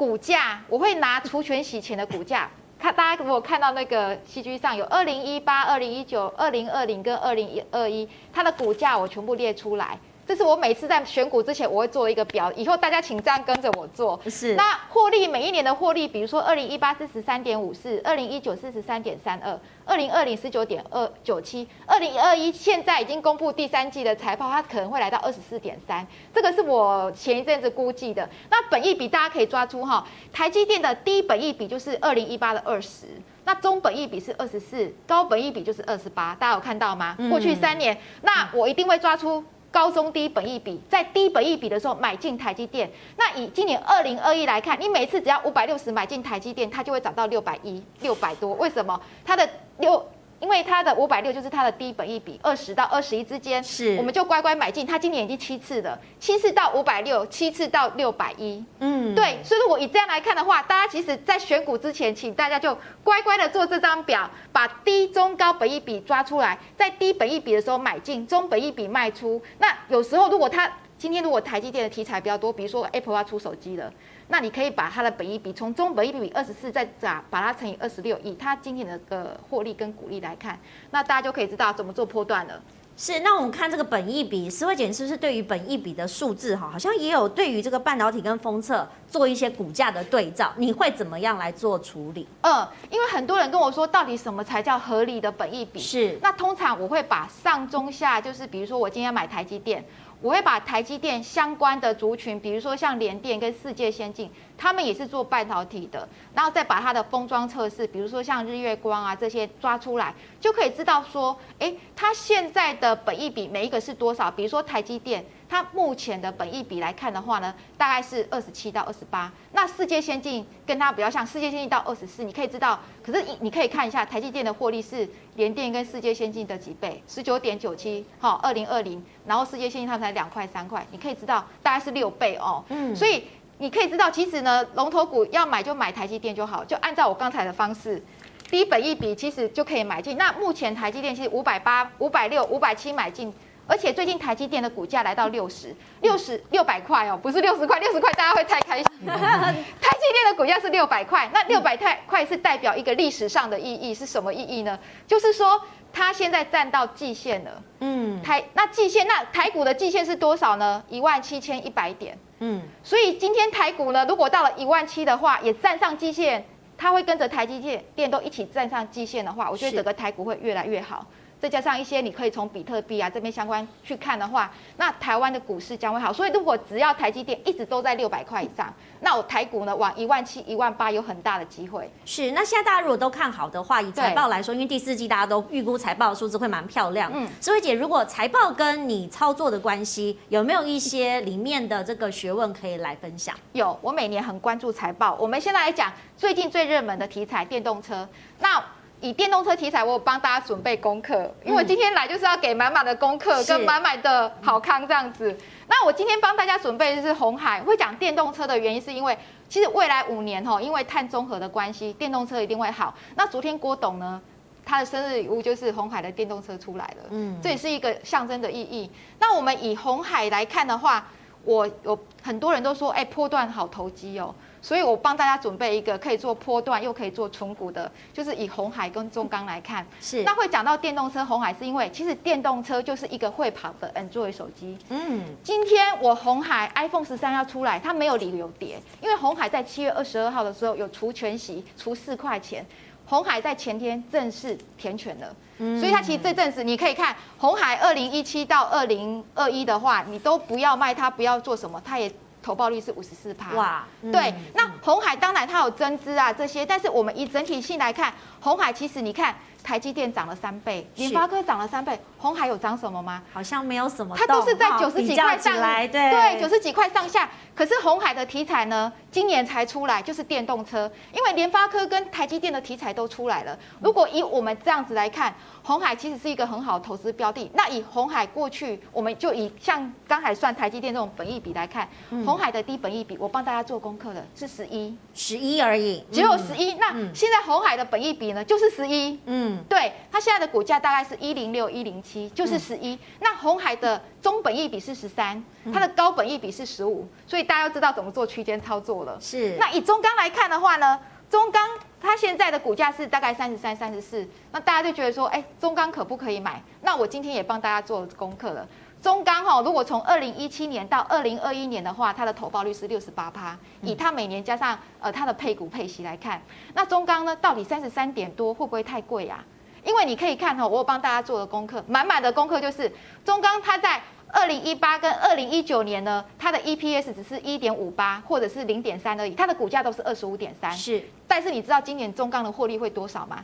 [0.00, 9.98] 股价我会拿除权洗钱的股价，看大家如果看到那个 CG 上有二零一八、二零一九、二零二零跟二零一二一，它的股价我全部列出来。
[10.30, 14.16] 这是我每次在选股之前我会做一个表，以后大家请这样跟着我做。
[14.28, 14.54] 是。
[14.54, 28.28] 那获利每一年的获利，比如说二零一八是十三点五四，二零一九是十三点三二，二零二零十九点二九七，二零二一现在已经公布第三季的财报，它可能会来到二十四点三，这个是我前一阵子估计的。
[28.50, 33.06] 那本益比大家可以抓出哈，台积电的低本益比就是二零一八的二十。
[33.44, 37.16] 那中本益比是二十四，高本益比就是二十八，大家有看到吗？
[37.28, 42.90] 过去三年，那我一定会抓出高中低本益比，在低本益比的时候买进台积电。
[43.16, 48.54] 那以今年二零二一来看，你每次只要五百六十买进台积电，它就会涨到六百一、六百多。
[48.54, 49.00] 为什么？
[49.24, 50.04] 它的六。
[50.40, 54.86] 因为它的五百六就是它的低本益比，二十到二十一之间，是我们就乖乖买进。
[54.86, 58.64] 它今年已经七次了，七次到五百六，七次到六百一。
[58.78, 59.38] 嗯，对。
[59.44, 69.40] 所以如果以这样来看的话，大家其实在选股之前，请大家就乖乖的做这张表，把低、中、高本益比抓出来，在低本益比的时候买进，中本益比卖出。
[69.58, 73.92] 那有时候如果它今天如果台积电的题材比较多，比如说 Apple 要出手机了。
[74.30, 80.58] 那你可以把它的本益比从中本益比二十四，再把把它乘以二十六，以它今天的个获利跟股利来看，
[80.92, 82.62] 那大家就可以知道怎么做波段了。
[82.96, 92.28] 是，那我们看这个本益比，施惠姐是不是对于本益比的数字哈，好像也有对于这个半导体跟封测做一些股价的对照，你会怎么样来做处理？
[92.42, 95.80] 嗯，因为很多人跟我说，到底什么才叫合理的本益比？
[95.80, 99.84] 是，那通常我会把上中下，就是比如说我今天要买台积电。
[100.20, 114.30] 我会把台积电相关的族群，比如说像联电跟世界先进，他们也是做半导体的，然后再把它的封装测试，比如说像日月光啊这些抓出来，就可以知道说，哎，它现在的本益比每一个是多少？
[114.30, 115.24] 比如说台积电。
[115.50, 119.30] 它目前的本益比来看的话呢，大概是二十七到二十八。
[119.50, 122.78] 那世界先进跟它比较像，世界先进到二十四，你可以知道。
[123.02, 132.62] 可是你可以看一下台积电的获利是联电跟世界先进的几倍，十九点九七，好，二零二零，然后世界先进它才两块三块，你可以知道大概是六倍哦。
[132.68, 133.24] 嗯，所以
[133.58, 138.00] 你可以知道，其实呢，龙头股要买就买台积电就好，就按照我刚才的方式，
[138.48, 140.16] 低本益比其实就可以买进。
[140.16, 143.34] 那目前台积电其实五百八、五百六、五百七买进。
[143.70, 148.86] 而且最近台积电的股价来到六十六十六百块哦，不是六十块，六十块大家会太开心。
[149.06, 154.76] 台积电的股价是六百块，那六百太块是代表一个历史上的意义，是什么意义呢？
[155.06, 157.62] 就是说它现在站到季线了。
[157.78, 160.82] 嗯，台那季线那台股的季线是多少呢？
[160.88, 162.18] 一万七千一百点。
[162.40, 166.44] 嗯，所以今天台股呢，如果到了一万七的话，也站上季线，
[166.76, 171.06] 它会跟着台积电电都一起站上季线的话，我觉得整个台股会越来越好。
[171.40, 176.12] 再加上一些你可以从比特币啊这边相关去看的话，那台湾的股市将会好。
[176.12, 181.90] 所以如果只要台积电一直都在六百块以上，那我台股呢往一万七、一万八有很大的机会。
[182.04, 187.10] 是，那现在大家如果都看好的话，以财报来说，因为第四季大家都预估财报的数字会蛮漂亮。
[187.14, 193.34] 嗯，施惠姐，如果财报跟你操作的关系，有没有一些里面的这个学问可以来分享？
[193.52, 195.16] 有，我每年很关注财报。
[195.18, 198.06] 我们现在来讲最近最热门的题材电动车。
[198.40, 198.62] 那
[199.00, 205.34] 以电动车题材，我有帮大家准备功课，因为我今天来就是要给满满的功课跟满满的好康这样子。
[205.68, 209.16] 那我今天帮大家准备的是红海，会讲电动车的原因是因为，
[209.48, 212.94] 其实未来五年哈，因为碳中和的关系，电动车一定会好。
[213.14, 214.20] 那昨天郭董呢，
[214.66, 218.90] 他的生日礼物就是红海的电动车出来了，嗯，这也是一个象征的意义。
[219.18, 221.06] 那我们以红海来看的话，
[221.44, 224.34] 我有很多人都说，哎，波段好投机哦。
[224.62, 234.76] 所以我帮大家准备一个可以做波段又可以做纯股的，就是以红海跟中钢来看， 是那会讲到电动车红海，是因为其实电动车就是一个会跑的 Android 手机。
[234.90, 242.62] 嗯，今天我红海 iPhone 十三要出来，它没有理由跌，因为红海在七月二十二号的时候有除权息，除四块钱，
[243.10, 245.34] 鸿海在前天正式填权了，
[245.80, 252.10] 所以它其实这阵子你可以看红海二零一七到二零二一的话，你都不要卖它，不要做什么，它也。
[252.42, 259.36] 投报率是五十四趴，哇，对，那红海当然它有增资啊这些，但是我们以整体性来看，红海其实你看
[259.70, 263.22] 台积电涨了三倍，联发科涨了三倍，红海有涨什么吗？
[263.32, 267.30] 好像没有什么，它都是在九十几块上来，对对，九十几块上下。
[267.54, 273.56] 可是红海的题材呢，今年才出来，就是电动车，因为联发科跟台积电的题材都出来了。
[273.80, 277.48] 如果以我们这样子来看，红海其实是一个很好的投资标的。
[277.54, 281.88] 那以红海过去，我们就以像刚才算台积电这种本益比来看，
[282.26, 286.74] 红海的低本益比，我帮大家做功课的是十一，十一而已，只有十一。
[286.74, 289.20] 那现在红海的本益比呢，就是十一。
[289.26, 292.98] 嗯，对，它现在的股价大概是一零六一零七，就是十一。
[293.20, 295.42] 那红海的中本益比是十三，
[295.72, 299.18] 它的高本益比是十五，所以大家要知道怎么做区间操作了。
[299.20, 299.56] 是。
[299.58, 301.68] 那以中钢来看的话呢，中钢
[302.00, 306.62] 它现在的股价是大概三十三、三十四，那大家就觉得说，哎，中钢可不可以买？
[306.82, 308.66] 那我今天也帮大家做功课了。
[309.02, 316.40] 中钢哈，如果从二零一七年到二零二一年的话，它的投报率是六十八趴，以它每年加上呃它的配股配息来看，
[316.74, 319.42] 那中钢呢，到底三十三点多会不会太贵呀？
[319.84, 322.92] 因为你可以看哈，我有帮大家做的功课，满满的功课就是
[323.24, 330.70] 中钢它在二零一八跟二零一九年呢，它的 EPS 只是一点五八或者是零点三而已，它的股价都是二十五点三。
[330.72, 333.42] 是，但是你知道今年中钢的获利会多少吗？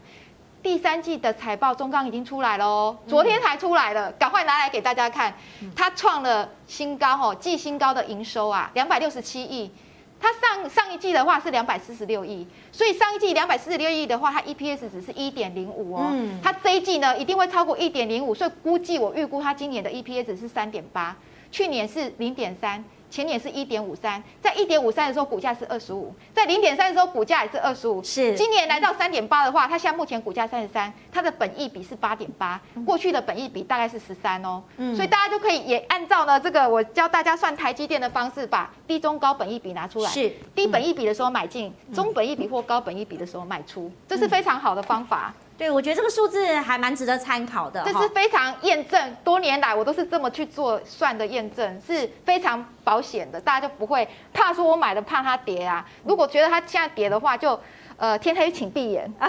[0.66, 5.32] 第三季的财报中钢已经出来了哦，昨天才出来了，赶快拿来给大家看，
[5.76, 9.70] 它创了新高哦，季新高的营收啊，两百六十七亿。
[10.18, 16.12] 它上上一季的话是两百四十六亿，所以上一季两百四十六亿的话，它 EPS 只是一点零五哦。
[16.42, 21.14] 它这一季呢一定会超过一点零五，所以估计我预估它今年的 EPS 是三点八，
[21.52, 22.84] 去年是零点三。
[23.16, 28.04] 前年是一点五三，在一点五三的时候股价是二十五，在零点三的时候股价也是二十五。
[28.04, 34.62] 是，今年来到三点八的话，它现在目前股价三十三，它的本益比是八点八，过去的本益比大概是十三哦。
[34.76, 40.10] 嗯，所以大家就可以也按照呢这个我教大家算台积电的方式，把低中高本益比拿出来。
[40.10, 45.32] 是，低本益比的时候买进，中本益比或高本益比的时候卖出，这是非常好的方法。
[45.58, 47.82] 对，我觉得这个数字还蛮值得参考的。
[47.84, 55.84] 这是非常验证，多年来我都是这么去做算的验证，是非常保险的，大家就不会怕说我买的怕它跌啊。
[56.04, 57.58] 如果觉得它现在跌的话，就。
[57.96, 59.10] 呃，天黑请闭眼。
[59.18, 59.28] 哦，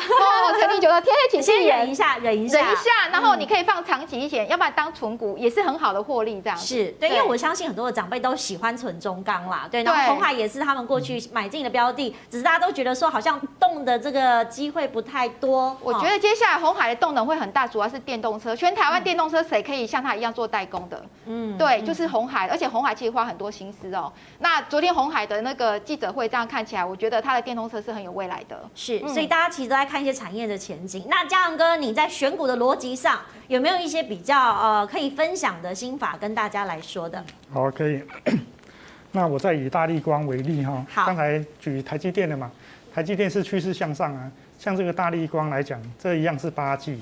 [0.59, 6.57] 陈明觉得天黑请闭眼，忍一下，忍一下，忍一下，然后你可以放长期一些，要不然当存股也是很好的获利，这样。
[6.57, 15.75] 是对，因为我相信很多的长辈都喜欢存中钢啦，对，然后红海也是他们过去买进的标的，只是大家都觉得说好像动的这个机会不太多。
[15.81, 21.01] 我觉得接下来红海的动能会很大，主要是电动车，全台湾电动车谁可以像他一样做代工的？
[21.25, 24.11] 嗯，对，就是红海，而且红海其实花很多心思哦。
[24.39, 28.56] 那昨天红海的那个记者会这样看起来，我觉得他的电动车是很有未来的。
[28.75, 31.05] 是，所以大家其实都在看一些产业的前景。
[31.09, 37.23] 那嘉阳哥，你在选股的逻辑上有没有一些比较呃可以分享的心法跟大家来说的？
[37.51, 38.01] 好，可以。
[39.13, 42.51] 那我再以大立光为例哈，好，刚才举台积电的嘛，
[42.93, 44.31] 台积电是趋势向上啊。
[44.59, 46.99] 像这个大立光来讲，这一样是八 G，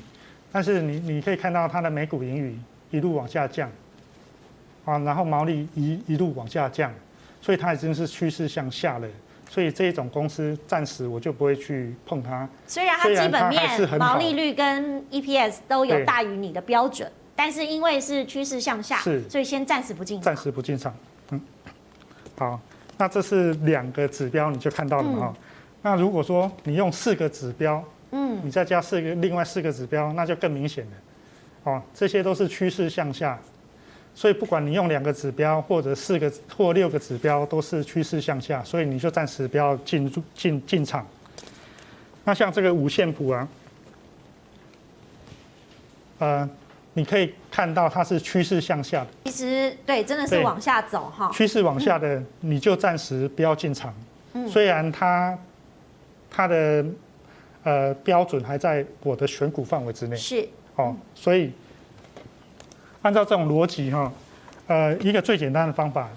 [0.51, 2.57] 但是你你可以看到它的每股盈余
[2.91, 3.69] 一路往下降，
[4.85, 6.91] 啊，然后毛利一一路往下降，
[7.41, 9.07] 所以它已经是趋势向下了。
[9.55, 12.45] 所以这一种公司暂时我就不会去碰它。
[12.67, 20.25] 虽然它基本面、毛利率跟 EPS 都有大于你的标准，但是因为是趋势向下，是，所以先暂时不进场。
[20.25, 20.93] 暂时不进场。
[21.31, 21.39] 嗯，
[22.37, 22.59] 好，
[22.97, 25.33] 那这是两个指标，你就看到了嘛？
[25.33, 25.41] 嗯。
[25.83, 30.91] 那如果说你用四个指标，嗯，你再加四个另外四个指标，那就更明显了。
[31.63, 33.39] 哦，这些都是趋势向下。
[34.17, 41.05] 所以不管你用两个指标或者四个或六个指标，都是趋势向下，所以你就暂时不要进入进进场。
[42.23, 43.47] 那像这个五线谱啊，
[46.19, 46.49] 呃，
[46.93, 49.07] 你可以看到它是趋势向下的。
[49.25, 51.29] 其实对，真的是往下走哈。
[51.33, 53.93] 趋势往下的，你就暂时不要进场。
[54.49, 55.37] 虽然它
[56.31, 56.85] 它的
[57.63, 60.15] 呃标准还在我的选股范围之内。
[60.15, 60.47] 是。
[60.77, 61.51] 哦，所以。
[63.05, 64.11] 按照这种逻辑哈，
[64.65, 66.09] 呃，一个最简单的方法，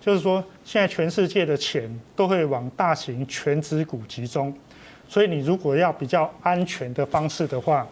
[0.00, 4.54] 就是说，现在全世界的钱都会往大型全值股集中，
[5.08, 7.84] 所以你如果要比较安全的方式的话，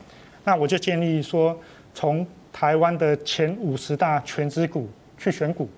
[0.44, 1.58] 那我就建议说，
[1.92, 4.88] 从台湾的前五十大全值股
[5.18, 5.68] 去选股，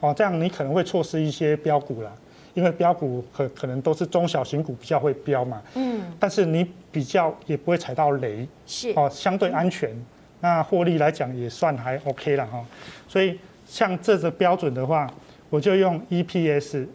[0.00, 2.12] 哦，这样你可能会错失一些标股啦，
[2.52, 8.92] 因为标股可可能都是中小型股比较会标嘛，嗯，但是你比较也不会踩到雷，是。
[8.94, 9.90] 哦，相对安全。
[10.40, 12.64] 那获利来讲也算还 OK 了哈，
[13.06, 15.06] 所以像这个标准的话，
[15.50, 16.86] 我就用 EPS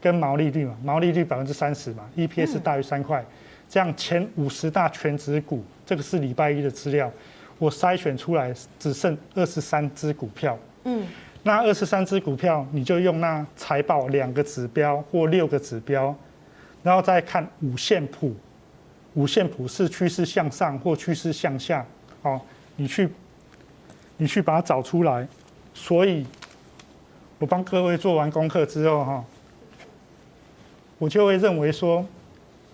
[0.00, 3.24] 跟毛利率嘛，毛利率百分之三十嘛，EPS 大于三块，
[3.68, 7.08] 这样前五十大全值股，这个是礼拜一的资料，
[7.58, 11.06] 我筛选出来只剩二十三只股票，嗯，
[11.44, 16.12] 那二十三只股票你就用那财报两个指标或六个指标，
[16.82, 18.34] 然后再看五线谱，
[19.14, 21.86] 五线谱是趋势向上或趋势向下，
[22.22, 22.40] 哦。
[22.80, 23.08] 你去，
[24.18, 25.26] 你去把它找出来。
[25.74, 26.24] 所以，
[27.40, 29.24] 我帮各位做完功课之后，哈，
[30.96, 32.06] 我就会认为说，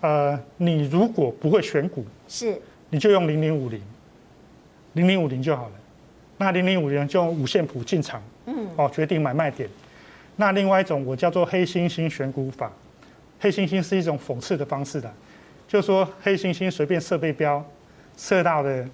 [0.01, 3.81] 呃，你如果不会选股，是，你就用零零五零，
[4.93, 5.71] 零零五零就好了。
[6.37, 9.67] 那零零五零就用五线谱进场，嗯，哦，决定买卖点。
[10.35, 12.71] 那另外一种我叫做黑猩猩选股法，
[13.39, 15.11] 黑猩猩是一种讽刺的方式的，
[15.67, 17.65] 就是说黑猩猩随便设备标，
[18.15, 18.87] 设到的。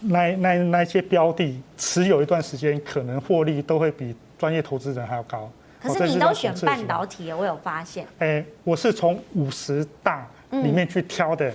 [0.00, 5.50] 那那那些标的持有一段时间，可能获利都会比专业投资人还要高。
[5.82, 8.06] 可是你都选半导体，我有发现。
[8.18, 11.50] 哎，我是从五十大里面去挑的，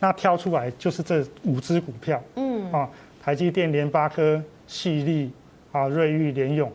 [0.00, 2.88] 那挑出来就是这五只股票，嗯，啊，
[3.22, 5.30] 台积电、联发科、矽力
[5.72, 6.72] 啊、瑞昱、联咏，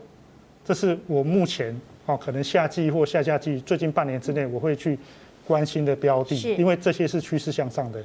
[0.64, 4.96] 这是我目前哦，可能夏季或下夏季最近半年之内我会去
[5.44, 8.00] 关心的标的，因为这些是趋势向上的，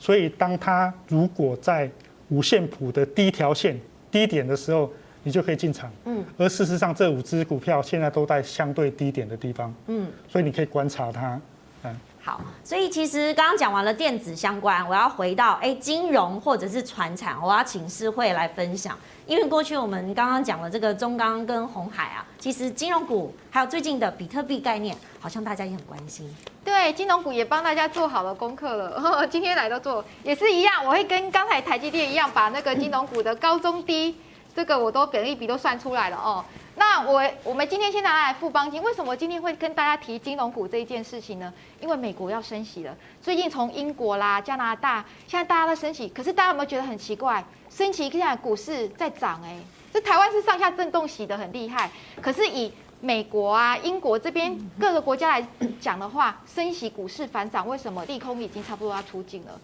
[0.00, 1.88] 所以当它如果在
[2.30, 3.78] 五线谱的第一条线
[4.10, 4.90] 低点的时候。
[5.22, 11.38] 你就可以进场，嗯，而事实上这五只股票现在都在相对低点的地方，嗯，所以你可以观察它，
[11.82, 18.96] 嗯，好，所以其实刚刚讲完了电子相关，我要回到哎金融或者是传产，我要请示会来分享，
[19.26, 26.30] 因为过去我们刚刚讲了这个中钢跟红海啊，其实金融股还有最近的比特币概念，好像大家也很关心，
[26.62, 34.14] 对，金融股也帮大家做好了功课了， 今天来都做也是一样，我会跟刚才台积电一样，把那个金融股的高中低。
[34.54, 36.44] 这个我都本益比都算出来了哦。
[36.76, 41.52] 那我我们今天先拿来富邦金，为什么今天会跟大家提金融股这一件事情呢？
[41.80, 47.44] 因为美国要升息了，最近从英国啦、加拿大，现在大家都升息，可是大家有没有觉得很奇怪？
[47.68, 49.56] 升息现在股市在涨哎，
[49.92, 51.90] 这台湾是上下震动洗得很厉害，
[52.22, 55.46] 可是以美国啊、英国这边各个国家来
[55.80, 59.60] 讲的话，升息股市反涨，为什么利空已经差不多要出尽了？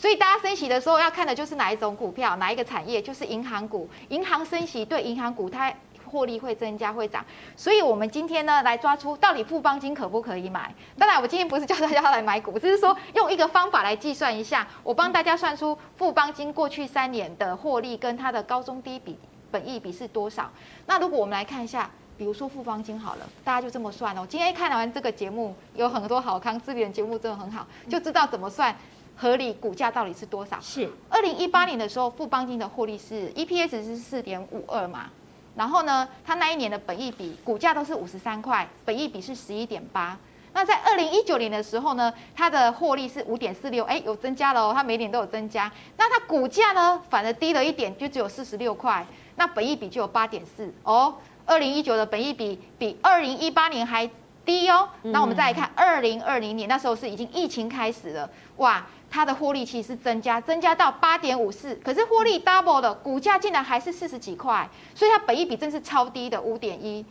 [0.00, 3.86] 所以大家升息的时候要看的就是哪一种股票，哪一个产业，就是银行股。
[4.08, 5.70] 银行升息对银行股它
[6.06, 7.22] 获利会增加会涨。
[7.54, 10.74] 所以我们今天呢来抓出到底富邦金可不可以买？
[10.96, 19.18] 当然我今天不是教大家来买股，只是说用一个方法来计算一下，我帮大家算出富邦金过去三年的获利跟它的高中低比
[19.50, 20.50] 本益比是多少。
[20.86, 24.26] 那如果我们来看一下，比如说富邦金好了，大家就这么算哦。
[24.26, 28.74] 今天看完这个节目，有很多好康资源节目真的很好，就知道怎么算。
[29.20, 30.58] 合理股价到底是多少？
[30.62, 35.10] 是二零一八年的时候，富邦金的获利是 EPS 是四点五二嘛，
[35.54, 40.16] 然后呢，它那一年的本益比股价都是五十三块，本益比是十一点八。
[40.54, 45.70] 那在二零一九年的时候呢，它的获利是五点四六，哎，有增加了哦，它每年都有增加。
[45.98, 49.06] 那它股价呢，反而低了一点，就只有四十六块，
[49.36, 51.14] 那本益比就有八点四哦。
[51.44, 54.08] 二零一九的本益比比二零一八年还
[54.46, 54.88] 低哦。
[55.02, 58.86] 那我们再来看二零二零年，那时候是已经疫情开始了，哇。
[59.10, 67.04] 它的获利其实是增加，增加到八点五四，可是获利 double 的股价竟然还是四十几块，所以它本益比真是超低的五点一。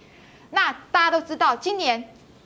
[0.51, 2.01] 那大家都知道，今年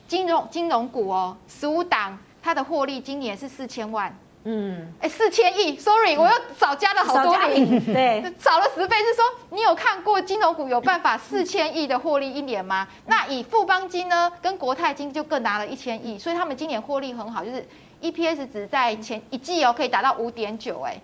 [0.07, 12.87] 金融金融股哦，十五档它的获利今年是四千万，嗯，哎四千亿，sorry，我又少加了好多零， 对，少了十倍，是说你有看过金融股有办法四千亿的获利一年吗？
[13.05, 17.63] 那以富邦金呢，跟国泰金就各拿了一千亿，所以他们今年获利很好，就是。
[18.03, 20.99] EPS 值在前一季哦，可以达到五点九，哎，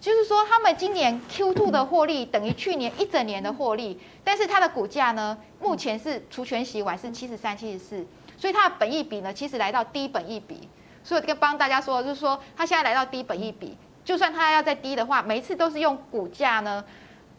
[0.00, 8.06] 就是说他们今年 Q2 的获利等于去年一整年的获利，但是它的股价呢，目前是除权息完是七十三、七十四，
[8.38, 10.68] 所以它的本益比呢，其实来到低本益比，
[11.02, 16.84] 所以我跟帮大家说，就是说它现在来到低本益比，就算它要再低的话，每一次都是用股价呢，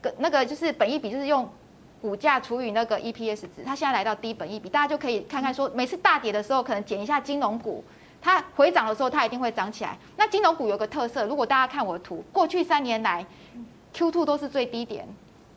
[0.02, 1.50] 跟那个就是本益比，就是用
[2.02, 7.82] 股价除以那个 EPS 值，它现在来到低本益比，大家就可以看看说，每次大跌的时候，可能减一下金融股。
[8.26, 9.96] 它回涨的时候，它一定会涨起来。
[10.18, 13.24] 那金融股有个特色，如果大家看我的图，过去三年来
[13.94, 15.08] ，Q2 都是最低点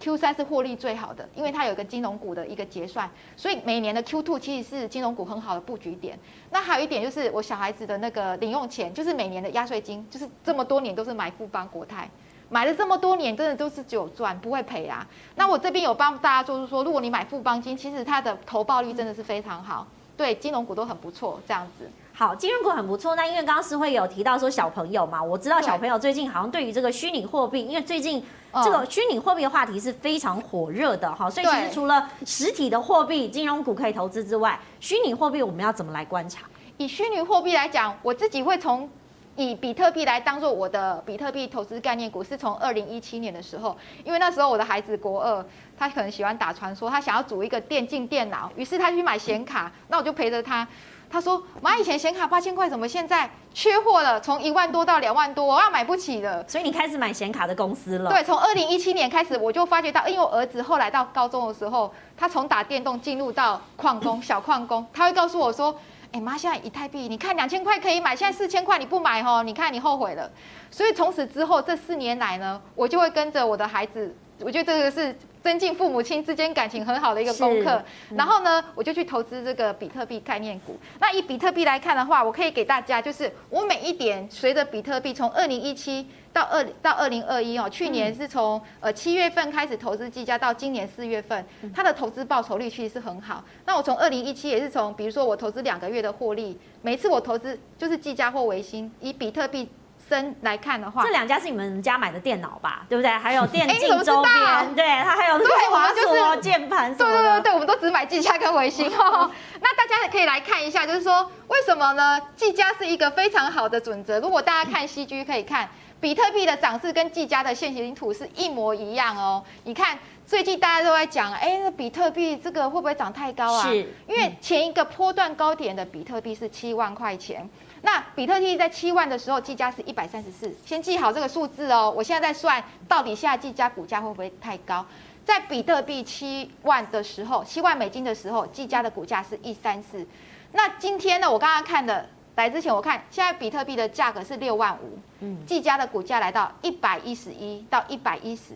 [0.02, 6.18] ，Q3 是获利最好的，因为它有一个金融股的一个结算，所以每年的 Q2 其实是金融股很好的布局点。
[6.50, 12.06] 那还有一点就是，我小孩子的那个零用钱，就是每年的压岁金，就是这么多年都是买富邦国泰，
[12.50, 15.06] 买了这么多年，真的都是只有赚，不会赔啊。
[15.36, 19.86] 那我这边有帮大家就是说，如果你买富邦金，其实它的投报率真的是非常好，
[20.18, 21.90] 对金融股都很不错，这样子。
[22.18, 23.14] 好，金融股很不错。
[23.14, 28.20] 那因为刚刚是会有提到说小朋友嘛，我知道小朋友最近好像对于这个虚拟货币，因为最近
[28.64, 36.42] 这个虚拟货币的话题是非常火热的哈，所以其实除了实体的货币金融股可以投资之外，虚拟货币我们要怎么来观察？
[36.76, 38.90] 以虚拟货币来讲，我自己会从
[39.36, 45.46] 以比特币来当做我的比特币投资概念股，是从二零一七年的时候，因为那时候我的孩子国二，
[45.78, 50.66] 他可能喜欢打传说，他想要组一个电竞电脑，于是他去买显卡，那我就陪着他。
[51.10, 54.20] 他说：“妈，以前显卡八千块，怎么现在缺货了？
[54.20, 56.46] 从一万多到两万多，我要买不起了。
[56.46, 58.10] 所以你开始买显卡的公司了？
[58.10, 65.74] 对，从二零一七年开始，我就发觉到，因为我儿子后来到高中的时候，他从打电动进入到矿工，小矿工，他会告诉我说
[66.12, 70.30] ：‘哎，妈，现在以太币，你看两千块可以买，现在四千块你不买哦，你看你后悔了。’
[70.70, 75.18] 所以从此之后，这四年来呢，我就会跟着我的孩子，我觉得这个是。”
[75.48, 77.82] 增进父母亲之间感情很好的一个功课。
[78.14, 80.78] 然后呢，我就去投资这个比特币概念股。
[81.00, 91.42] 那以比特币来看的话，我可以给大家，就是我每一点随着比特币从二零一七到二到二零二一哦，去年是从呃七月份开始投资计价，到今年四月份，
[91.74, 93.42] 它的投资报酬率其实是很好。
[93.64, 99.66] 那我从二零一七也是从，比如说我投资两个月的获利，每次我投资就是计价或维新，以比特币。
[100.08, 102.86] 深来看的话，这两家是你们家买的电脑吧？
[102.88, 103.10] 对不对？
[103.10, 109.30] 还有 电竞周边，对，它还有对我们就是、键盘，对对对对，我们都只买技嘉跟微星哦。
[109.60, 112.20] 那大家也可以来看一下，就是说为什么呢？
[112.34, 114.18] 技嘉是一个非常好的准则。
[114.20, 115.68] 如果大家看 CG 可以看
[116.00, 119.44] 比特币的涨势跟技嘉的线型图是一模一样哦。
[119.64, 123.62] 你看最近大家都在讲，哎，那比特币这个会不会涨太高啊？
[123.66, 127.48] 是，因为前一个波段高点的比特币是七万块钱。
[127.82, 131.92] 那比特币在七万的时候，计价是一百三十四，先记好这个数字哦。
[131.96, 134.84] 我现在在算，到底现在技嘉股价会不会太高？
[135.24, 140.06] 在比特币七万的时候，七万美金的时候，技嘉的股价是一三四。
[140.52, 141.30] 那今天呢？
[141.30, 148.54] 我刚刚看的，来之前我看，现在比特币的价格是六万五，嗯，技嘉的股价来到一百一十一到一百一十。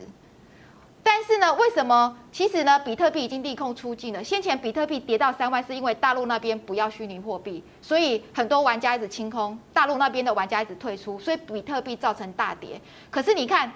[1.04, 2.16] 但是呢，为什么？
[2.30, 4.22] 其实呢，比特币已经利空出尽了。
[4.22, 12.80] 先前比特币跌到三万，是因为大陆那边不要虚拟货币，所以很多玩家一直清空，大陆那边的玩家一直退出，所以比特币造成大跌。
[13.10, 13.70] 可是你看，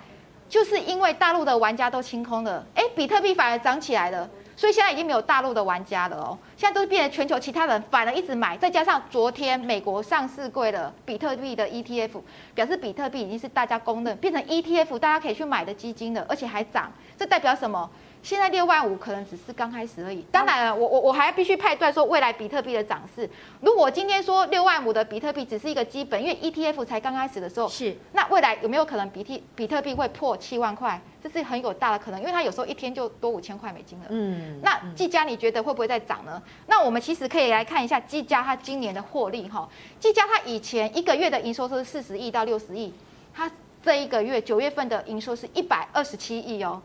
[0.49, 4.29] 就是因为大陆的玩家都清空了，哎，比特币反而涨起来了。
[4.57, 12.23] 所以现在已经没有大陆的玩家了哦，现在都是变成全球其他人反而一直买，再加上昨天美国上市柜的比特币的 ETF，
[12.55, 17.91] 表示比特币已经是大家公认变成 ETF，大家可以去买的基金了，而且还涨，这代表什么？
[18.23, 20.25] 现在六万五可能只是刚开始而已。
[20.33, 23.29] 当然了，我我我还必须判断说未来比特币的涨势。
[23.61, 31.01] 如果今天说六万五的比特币只是一个基本，因为 ETF 才刚开始的时候，是那未来有没有可能比特比特币会破七万块？
[31.23, 34.07] 这是很有大的可能，因为它有时候一天就多五千块美金了。
[34.11, 36.41] 嗯，那技嘉你觉得会不会再涨呢？
[36.67, 39.69] 那我们其实可以来看一下技嘉它今年的获利哈。
[39.99, 42.93] 技嘉它以前一个月的营收是四十亿到六十亿，
[43.35, 43.51] 它
[43.83, 46.81] 这一个月九月份的营收是一百二十七亿哦。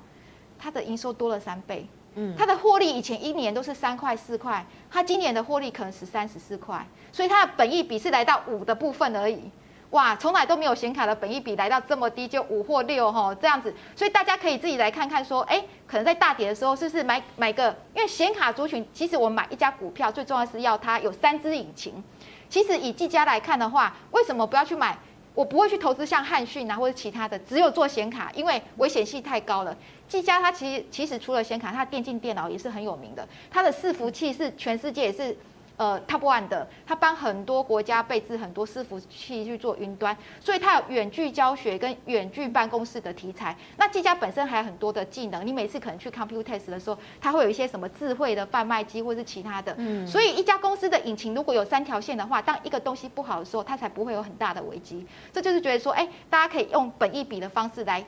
[0.62, 9.50] 它的营收多了三倍，嗯，它的获利以前一年都是三块四块，它今年的获利可能十三十四块，所以它的本益比是来到五的部分而已，
[9.90, 22.04] 哇，从来都没有显卡的本益比来到这么低，就五或六哈这样子，所以大家可以自己来看看说，哎，可能在大跌的时候是不是买买个，因为显卡族群，其实我们买一家股票最重要是要它有三支引擎，
[22.48, 24.96] 其实以技嘉来看的话，为什么不要去买？
[25.34, 29.76] 我不会去投资像汉讯啊或者其他的，只有做显卡，因为危险性太高了。
[30.08, 35.38] 技嘉它其实其实除了显卡，它电竞电脑也是很有名的，它的伺服器是全世界也是。
[35.82, 43.58] 呃，Top One 的，他帮很多国家备置很多伺服器去做云端，所以它有远距教学跟远距办公室的题材。
[43.78, 49.74] 那技嘉本身还有很多的技能，你每次可能去 Computex 的时候，它会有一些什么智慧的贩卖机或是其他的。
[49.80, 55.04] 嗯，所以一家公司的引擎如果有三条线的话，当一个东西不好的时候，它才不会有很大的危机。
[55.34, 58.06] 这就是觉得说，哎，大家可以用本一比的方式来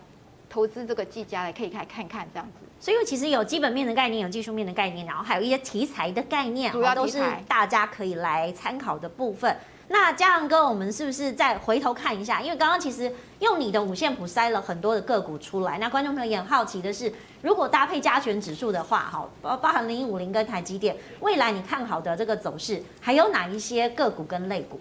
[0.54, 2.66] 投资这个技嘉，来可以来看看这样子。
[2.80, 9.58] 所以其实有基本面的概念，有技术面的概念，然后还有一些题材的概念，主要都是大家可以来参考的部分。
[9.88, 12.40] 那嘉阳哥，我们是不是再回头看一下？
[12.40, 24.80] 因为刚刚其实用你的五线谱筛了很多的个股出来，那观众朋友也很好奇的是，如果搭配加权指数的话，哈，包包含零零五零跟台积电，未来你看好的这个走势，还有哪一些个股跟类股？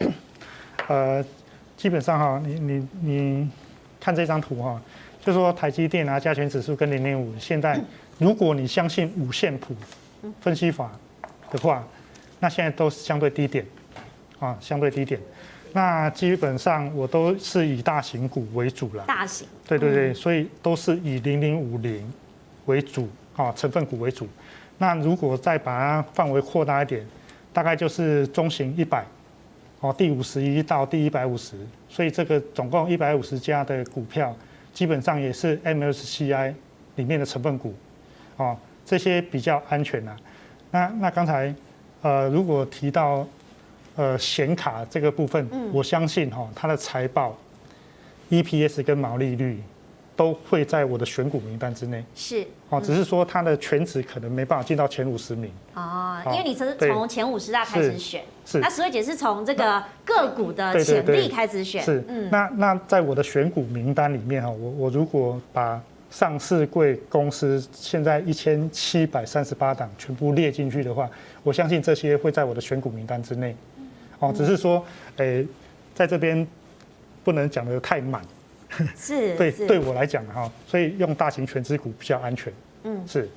[0.88, 1.24] 呃，
[1.78, 3.50] 基本上哈，你你你
[3.98, 4.78] 看这张图哈。
[5.24, 7.80] 就是说台积电啊，加权指数跟零零五，现在
[8.18, 9.74] 如果你相信五线谱
[10.42, 10.92] 分析法
[11.50, 11.82] 的话，
[12.40, 13.64] 那现在都是相对低点，
[14.38, 15.18] 啊，相对低点。
[15.72, 19.02] 那基本上我都是以大型股为主了。
[19.06, 19.48] 大型。
[19.66, 22.06] 对对对，所以都是以零零五零
[22.66, 24.28] 为主啊，成分股为主。
[24.76, 27.02] 那如果再把它范围扩大一点，
[27.50, 29.02] 大概就是中型一百，
[29.80, 31.56] 哦，第五十一到第一百五十，
[31.88, 34.36] 所以这个总共一百五十家的股票。
[34.74, 36.52] 基本上也是 MSCI
[36.96, 37.72] 里面的成分股，
[38.36, 38.54] 哦，
[38.84, 40.14] 这些比较安全啊。
[40.70, 41.54] 那那刚才
[42.02, 43.26] 呃，如果提到
[43.96, 47.34] 呃显卡这个部分，我相信哈，它的财报、
[48.28, 49.62] EPS 跟毛利率。
[50.16, 52.46] 都会在我的选股名单之内，是。
[52.68, 55.50] 哦，只是说它的全值可能没办法进到前五十名。
[55.74, 71.08] 哦，因为你是从前五十大开始选，是，那石慧姐是从这个个股的潜力开始选，是，嗯，那那在我的选股名单里面哈，我我如果把上市柜公司现在一千七百三十八档全部列进去的话，
[71.42, 73.54] 我相信这些会在我的选股名单之内，
[74.20, 74.84] 哦，只是说，
[75.16, 75.46] 诶，
[75.94, 76.46] 在这边
[77.22, 78.22] 不能讲的太满。
[78.96, 82.52] 是，对，对我来讲哈，所以用大型全资股比较安全。
[82.82, 83.28] 嗯，是。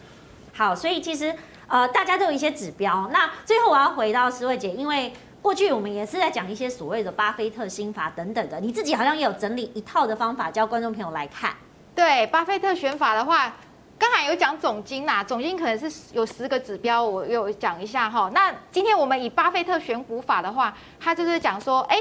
[0.53, 1.33] 好，所以其实
[1.67, 3.09] 呃，大家都有一些指标。
[3.13, 11.53] 那最后我要回到思慧姐，因为过去我们也是在讲一些所谓的巴菲特心法等等的，你自己好像也有整理一套的方法教观众朋友来看。
[11.93, 13.55] 对，巴菲特选法的话，
[13.99, 18.31] 刚才有讲总金呐，总金可能是有十个指标，我有讲一下哈。
[18.33, 21.97] 那今天我们以巴菲特选股法的话，他就是讲说，哎。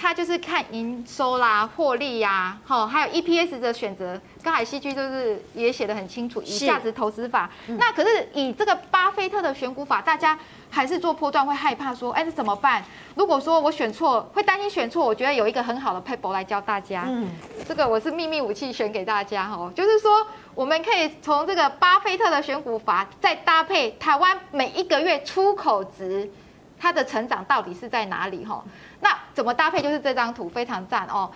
[0.00, 4.18] 他就是看营收啦、获利呀，哈，还有 EPS 的选择。
[4.40, 7.50] 刚才戏剧就是也写得很清楚，以价值投资法。
[7.66, 10.38] 嗯、那可是以这个巴菲特的选股法，大家
[10.70, 12.80] 还是做波段会害怕说，哎，这怎么办？
[13.16, 15.04] 如果说我选错，会担心选错。
[15.04, 17.02] 我觉得有一个很好的 paper 来教大家。
[17.08, 17.28] 嗯，
[17.66, 20.24] 这个我是秘密武器选给大家哦，就是说
[20.54, 26.30] 我们可以从这个巴菲特的选股法，再搭配台湾每一个月出口值，
[26.78, 28.62] 它的成长到底是在哪里哈？
[29.00, 29.82] 那怎么搭配？
[29.82, 31.30] 就是这张图非常赞哦。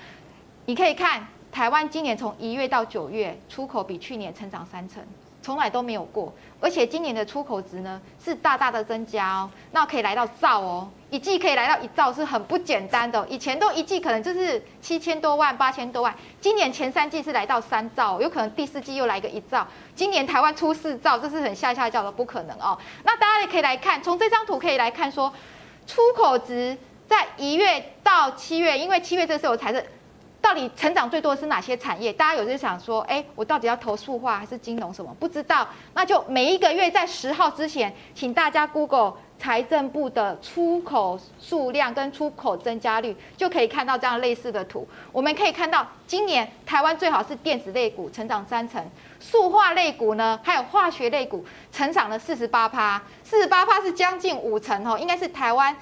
[0.66, 5.02] 你可以看台湾今年从一月到九月出口比去年成长三成，
[5.42, 6.32] 从来都没有过。
[6.62, 13.26] 而且今年的出口值呢是大大的增加哦，那可以来到兆哦，一季可以来到一兆是很不简单的。
[13.28, 19.66] 以前都一季可能就是七千多万、八千多万，今年前三季是来到三兆，有可能第四季又来个一兆。
[19.94, 22.78] 今年台湾出四兆，这是很吓吓叫的，不可能哦。
[23.02, 25.30] 那大家也可以来看，从这张图可以来看说
[25.86, 26.78] 出口值。
[27.08, 29.84] 在一月到七月，因为七月这时候才是
[30.42, 32.12] 到底成长最多的是哪些产业？
[32.12, 35.14] 大家有在想说，哎，我到底要投塑化还是金融什么？
[35.18, 44.86] 不知道，那就每一个月在十号之前，请大家 Google 财政部的出口数量跟出口增加率，就可以看到这样类似的图。
[45.12, 48.84] 我们可以看到，今年台湾最好是电子类股成长三成，
[49.20, 55.74] 塑化类股呢，还有化学类股成长了四十八趴，四十八趴是将近五成哦，应该是台湾。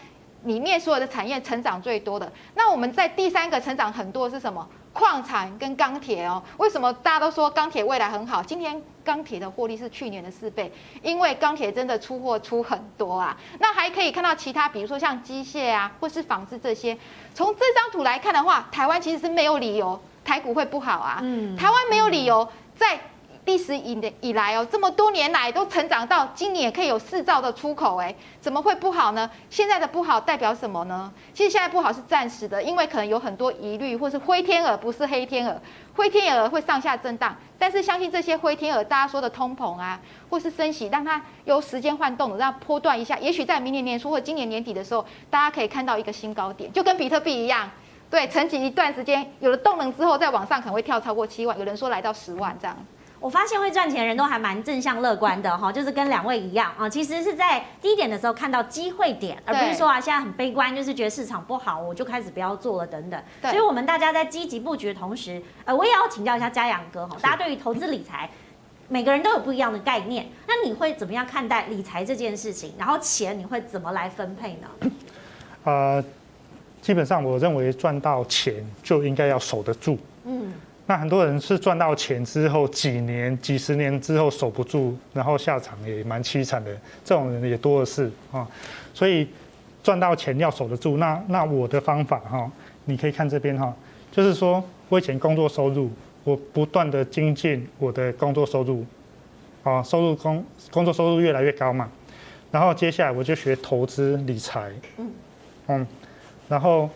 [0.44, 4.66] 里面所有的产业成长最多的，那我们在第三个成长很多是什么？
[4.92, 6.42] 矿产跟钢铁哦。
[6.56, 8.42] 为什么大家都说钢铁未来很好？
[8.42, 10.72] 今天钢铁的获利是去年的四倍，
[11.02, 13.36] 因为钢铁真的出货出很多啊。
[13.60, 16.96] 那还可以看到其他，比如说像机械啊，或是纺织这些。
[17.34, 21.20] 从这张图来看的话，台湾其实是没有理由台股会不好啊。
[21.22, 22.98] 嗯，台湾没有理由在。
[23.50, 29.28] 历史以以来哦，这么多年来都成长到今年可以有四兆的出口，哎，怎么会不好呢？
[29.48, 31.12] 现在的不好代表什么呢？
[31.34, 35.60] 其实现在不好是暂时的，因为可能有很多疑虑，或是灰天鹅不是黑天鹅，
[35.96, 37.34] 灰天鹅会上下震荡。
[37.58, 47.68] 但是相信这些灰天鹅，大家说的通膨啊，或是升息，让它由时间换动，让它波段一下，也许在明年年初或今年年底的时候，大家可以看到一个新高点，就跟比特币一样，
[48.08, 52.76] 对，沉寂一段时间，有了动能之后，再往上可能会跳超过七万，有人说来到十万这样。
[53.20, 63.22] 我发现会赚钱的人都还蛮正向乐观的哈， 就是跟两位一样啊，其实是在低点的时候看到机会点，而不是说啊现在很悲观，就是觉得市场不好，我就开始不要做了等等。
[63.42, 68.30] 所以，我们大家在积极布局的同时，呃，我也要请教一下嘉阳哥哈，大家对于投资理财，
[68.88, 72.72] 每个人都有不一样的概念，那你会怎么样看待理财这件事情？
[72.78, 74.90] 然后钱你会怎么来分配呢？
[75.64, 76.02] 呃，
[76.80, 79.98] 基本上我认为赚到钱就应该要守得住。
[80.24, 80.50] 嗯。
[80.90, 86.76] 那很多人是赚到钱之后，几年、几十年之后守不住，然后下场也蛮凄惨的。
[87.04, 88.44] 这种人也多的是啊。
[88.92, 89.28] 所以
[89.84, 90.96] 赚到钱要守得住。
[90.96, 92.50] 那那我的方法哈，
[92.86, 93.72] 你可以看这边哈，
[94.10, 95.88] 就是说我以前工作收入，
[96.24, 98.84] 我不断的精进我的工作收入，
[99.62, 101.88] 啊，收入工工作收入越来越高嘛。
[102.50, 105.10] 然后接下来我就学投资理财，嗯，
[105.68, 105.86] 嗯，
[106.48, 106.90] 然后。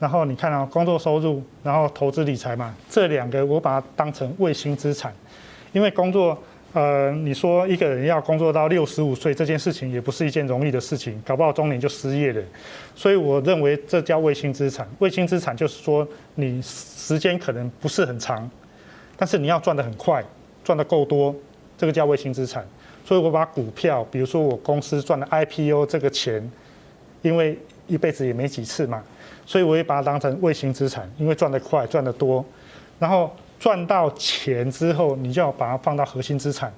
[0.00, 5.12] 然后你看啊，工作收入，然后投资理财嘛，这两个我把它当成卫星资产，
[5.72, 6.36] 因为工作，
[6.72, 12.42] 呃，你说一个人要工作到六十五岁，这件事情也不是一件容易的事情，搞不好中年就失业了。
[12.96, 14.88] 所以我认为这叫卫星资产。
[15.00, 18.50] 卫星资产就是说你时间可能不是很长，
[19.18, 20.24] 但是你要赚得很快，
[20.64, 21.34] 赚得够多，
[21.76, 22.66] 这个叫卫星资产。
[23.04, 26.50] 所以我把股票，比如说我公司赚的 IPO 这个钱，
[27.20, 29.02] 因为一辈子也没几次嘛。
[29.50, 32.44] 所以我也把它当成卫星资产，因为赚得快，赚得多，
[33.00, 36.72] 然后赚到钱之后，你就要把它放到核心资产。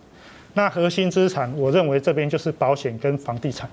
[0.55, 3.68] 那核心资产，我认为这边就是保险跟房地产。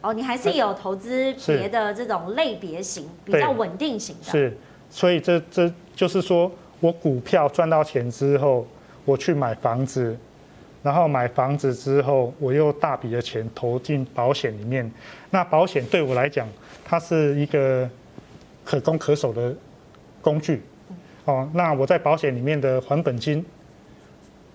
[0.00, 4.30] 哦，你还是有投资别的这种类别型，比较稳定型的。
[4.30, 4.56] 是，
[4.88, 8.64] 所以这这就是说我股票赚到钱之后，
[9.04, 10.16] 我去买房子，
[10.84, 14.88] 然后买房子之后，我又大笔的钱投进保险里面。
[15.30, 16.46] 那保险对我来讲，
[16.84, 17.90] 它是一个。
[18.66, 19.54] 可攻可守的
[20.20, 20.60] 工具，
[21.24, 23.42] 哦，那我在保险里面的还本金，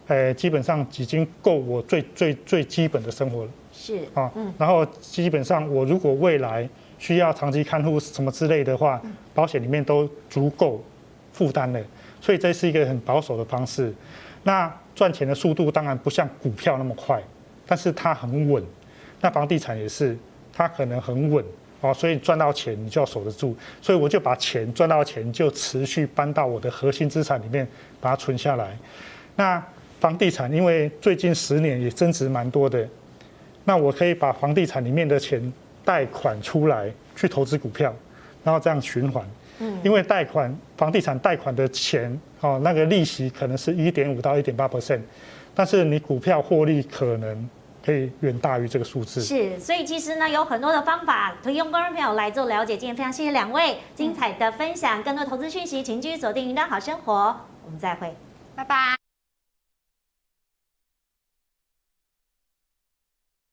[0.08, 3.52] 呃，基本上已经够我最最最基本的生活了。
[3.72, 6.68] 是啊，嗯，然后基本上我如果未来
[7.00, 9.02] 需要长期看护什么之类的话，
[9.34, 10.84] 保险里面都足够
[11.32, 11.82] 负担了，
[12.20, 13.94] 所以这是一个很保守的方式。
[14.44, 17.24] 那赚钱的速度当然不像股票那么快，
[17.66, 18.62] 但是它很稳。
[19.22, 20.18] 那房地产也是，
[20.52, 21.46] 它可能很稳
[21.82, 23.56] 哦，所以赚到钱你就要守得住。
[23.82, 27.68] 所以我就把钱赚到钱就持续搬到我的核心资产里面，
[28.00, 28.78] 把它存下来。
[29.36, 29.62] 那
[30.00, 32.88] 房地产因为最近十年也增值蛮多的，
[33.66, 35.52] 那我可以把房地产里面的钱
[35.84, 37.94] 贷款出来去投资股票，
[38.44, 39.26] 然后这样循环。
[39.60, 45.02] 嗯，因为贷款房地产贷款的钱哦，那个利息可能是一点五到一点八 percent，
[45.56, 47.50] 但是你股票获利可能。
[47.86, 49.22] 可以远大于这个数字。
[49.22, 52.78] 是，所以其实呢，有很多的方法可以用观众朋友来做了解。
[52.78, 57.36] 今天非常谢谢两位精彩的分享，更多投资讯息，请继续锁定云端好生活。
[57.66, 58.16] 我们再会，
[58.56, 59.11] 拜拜。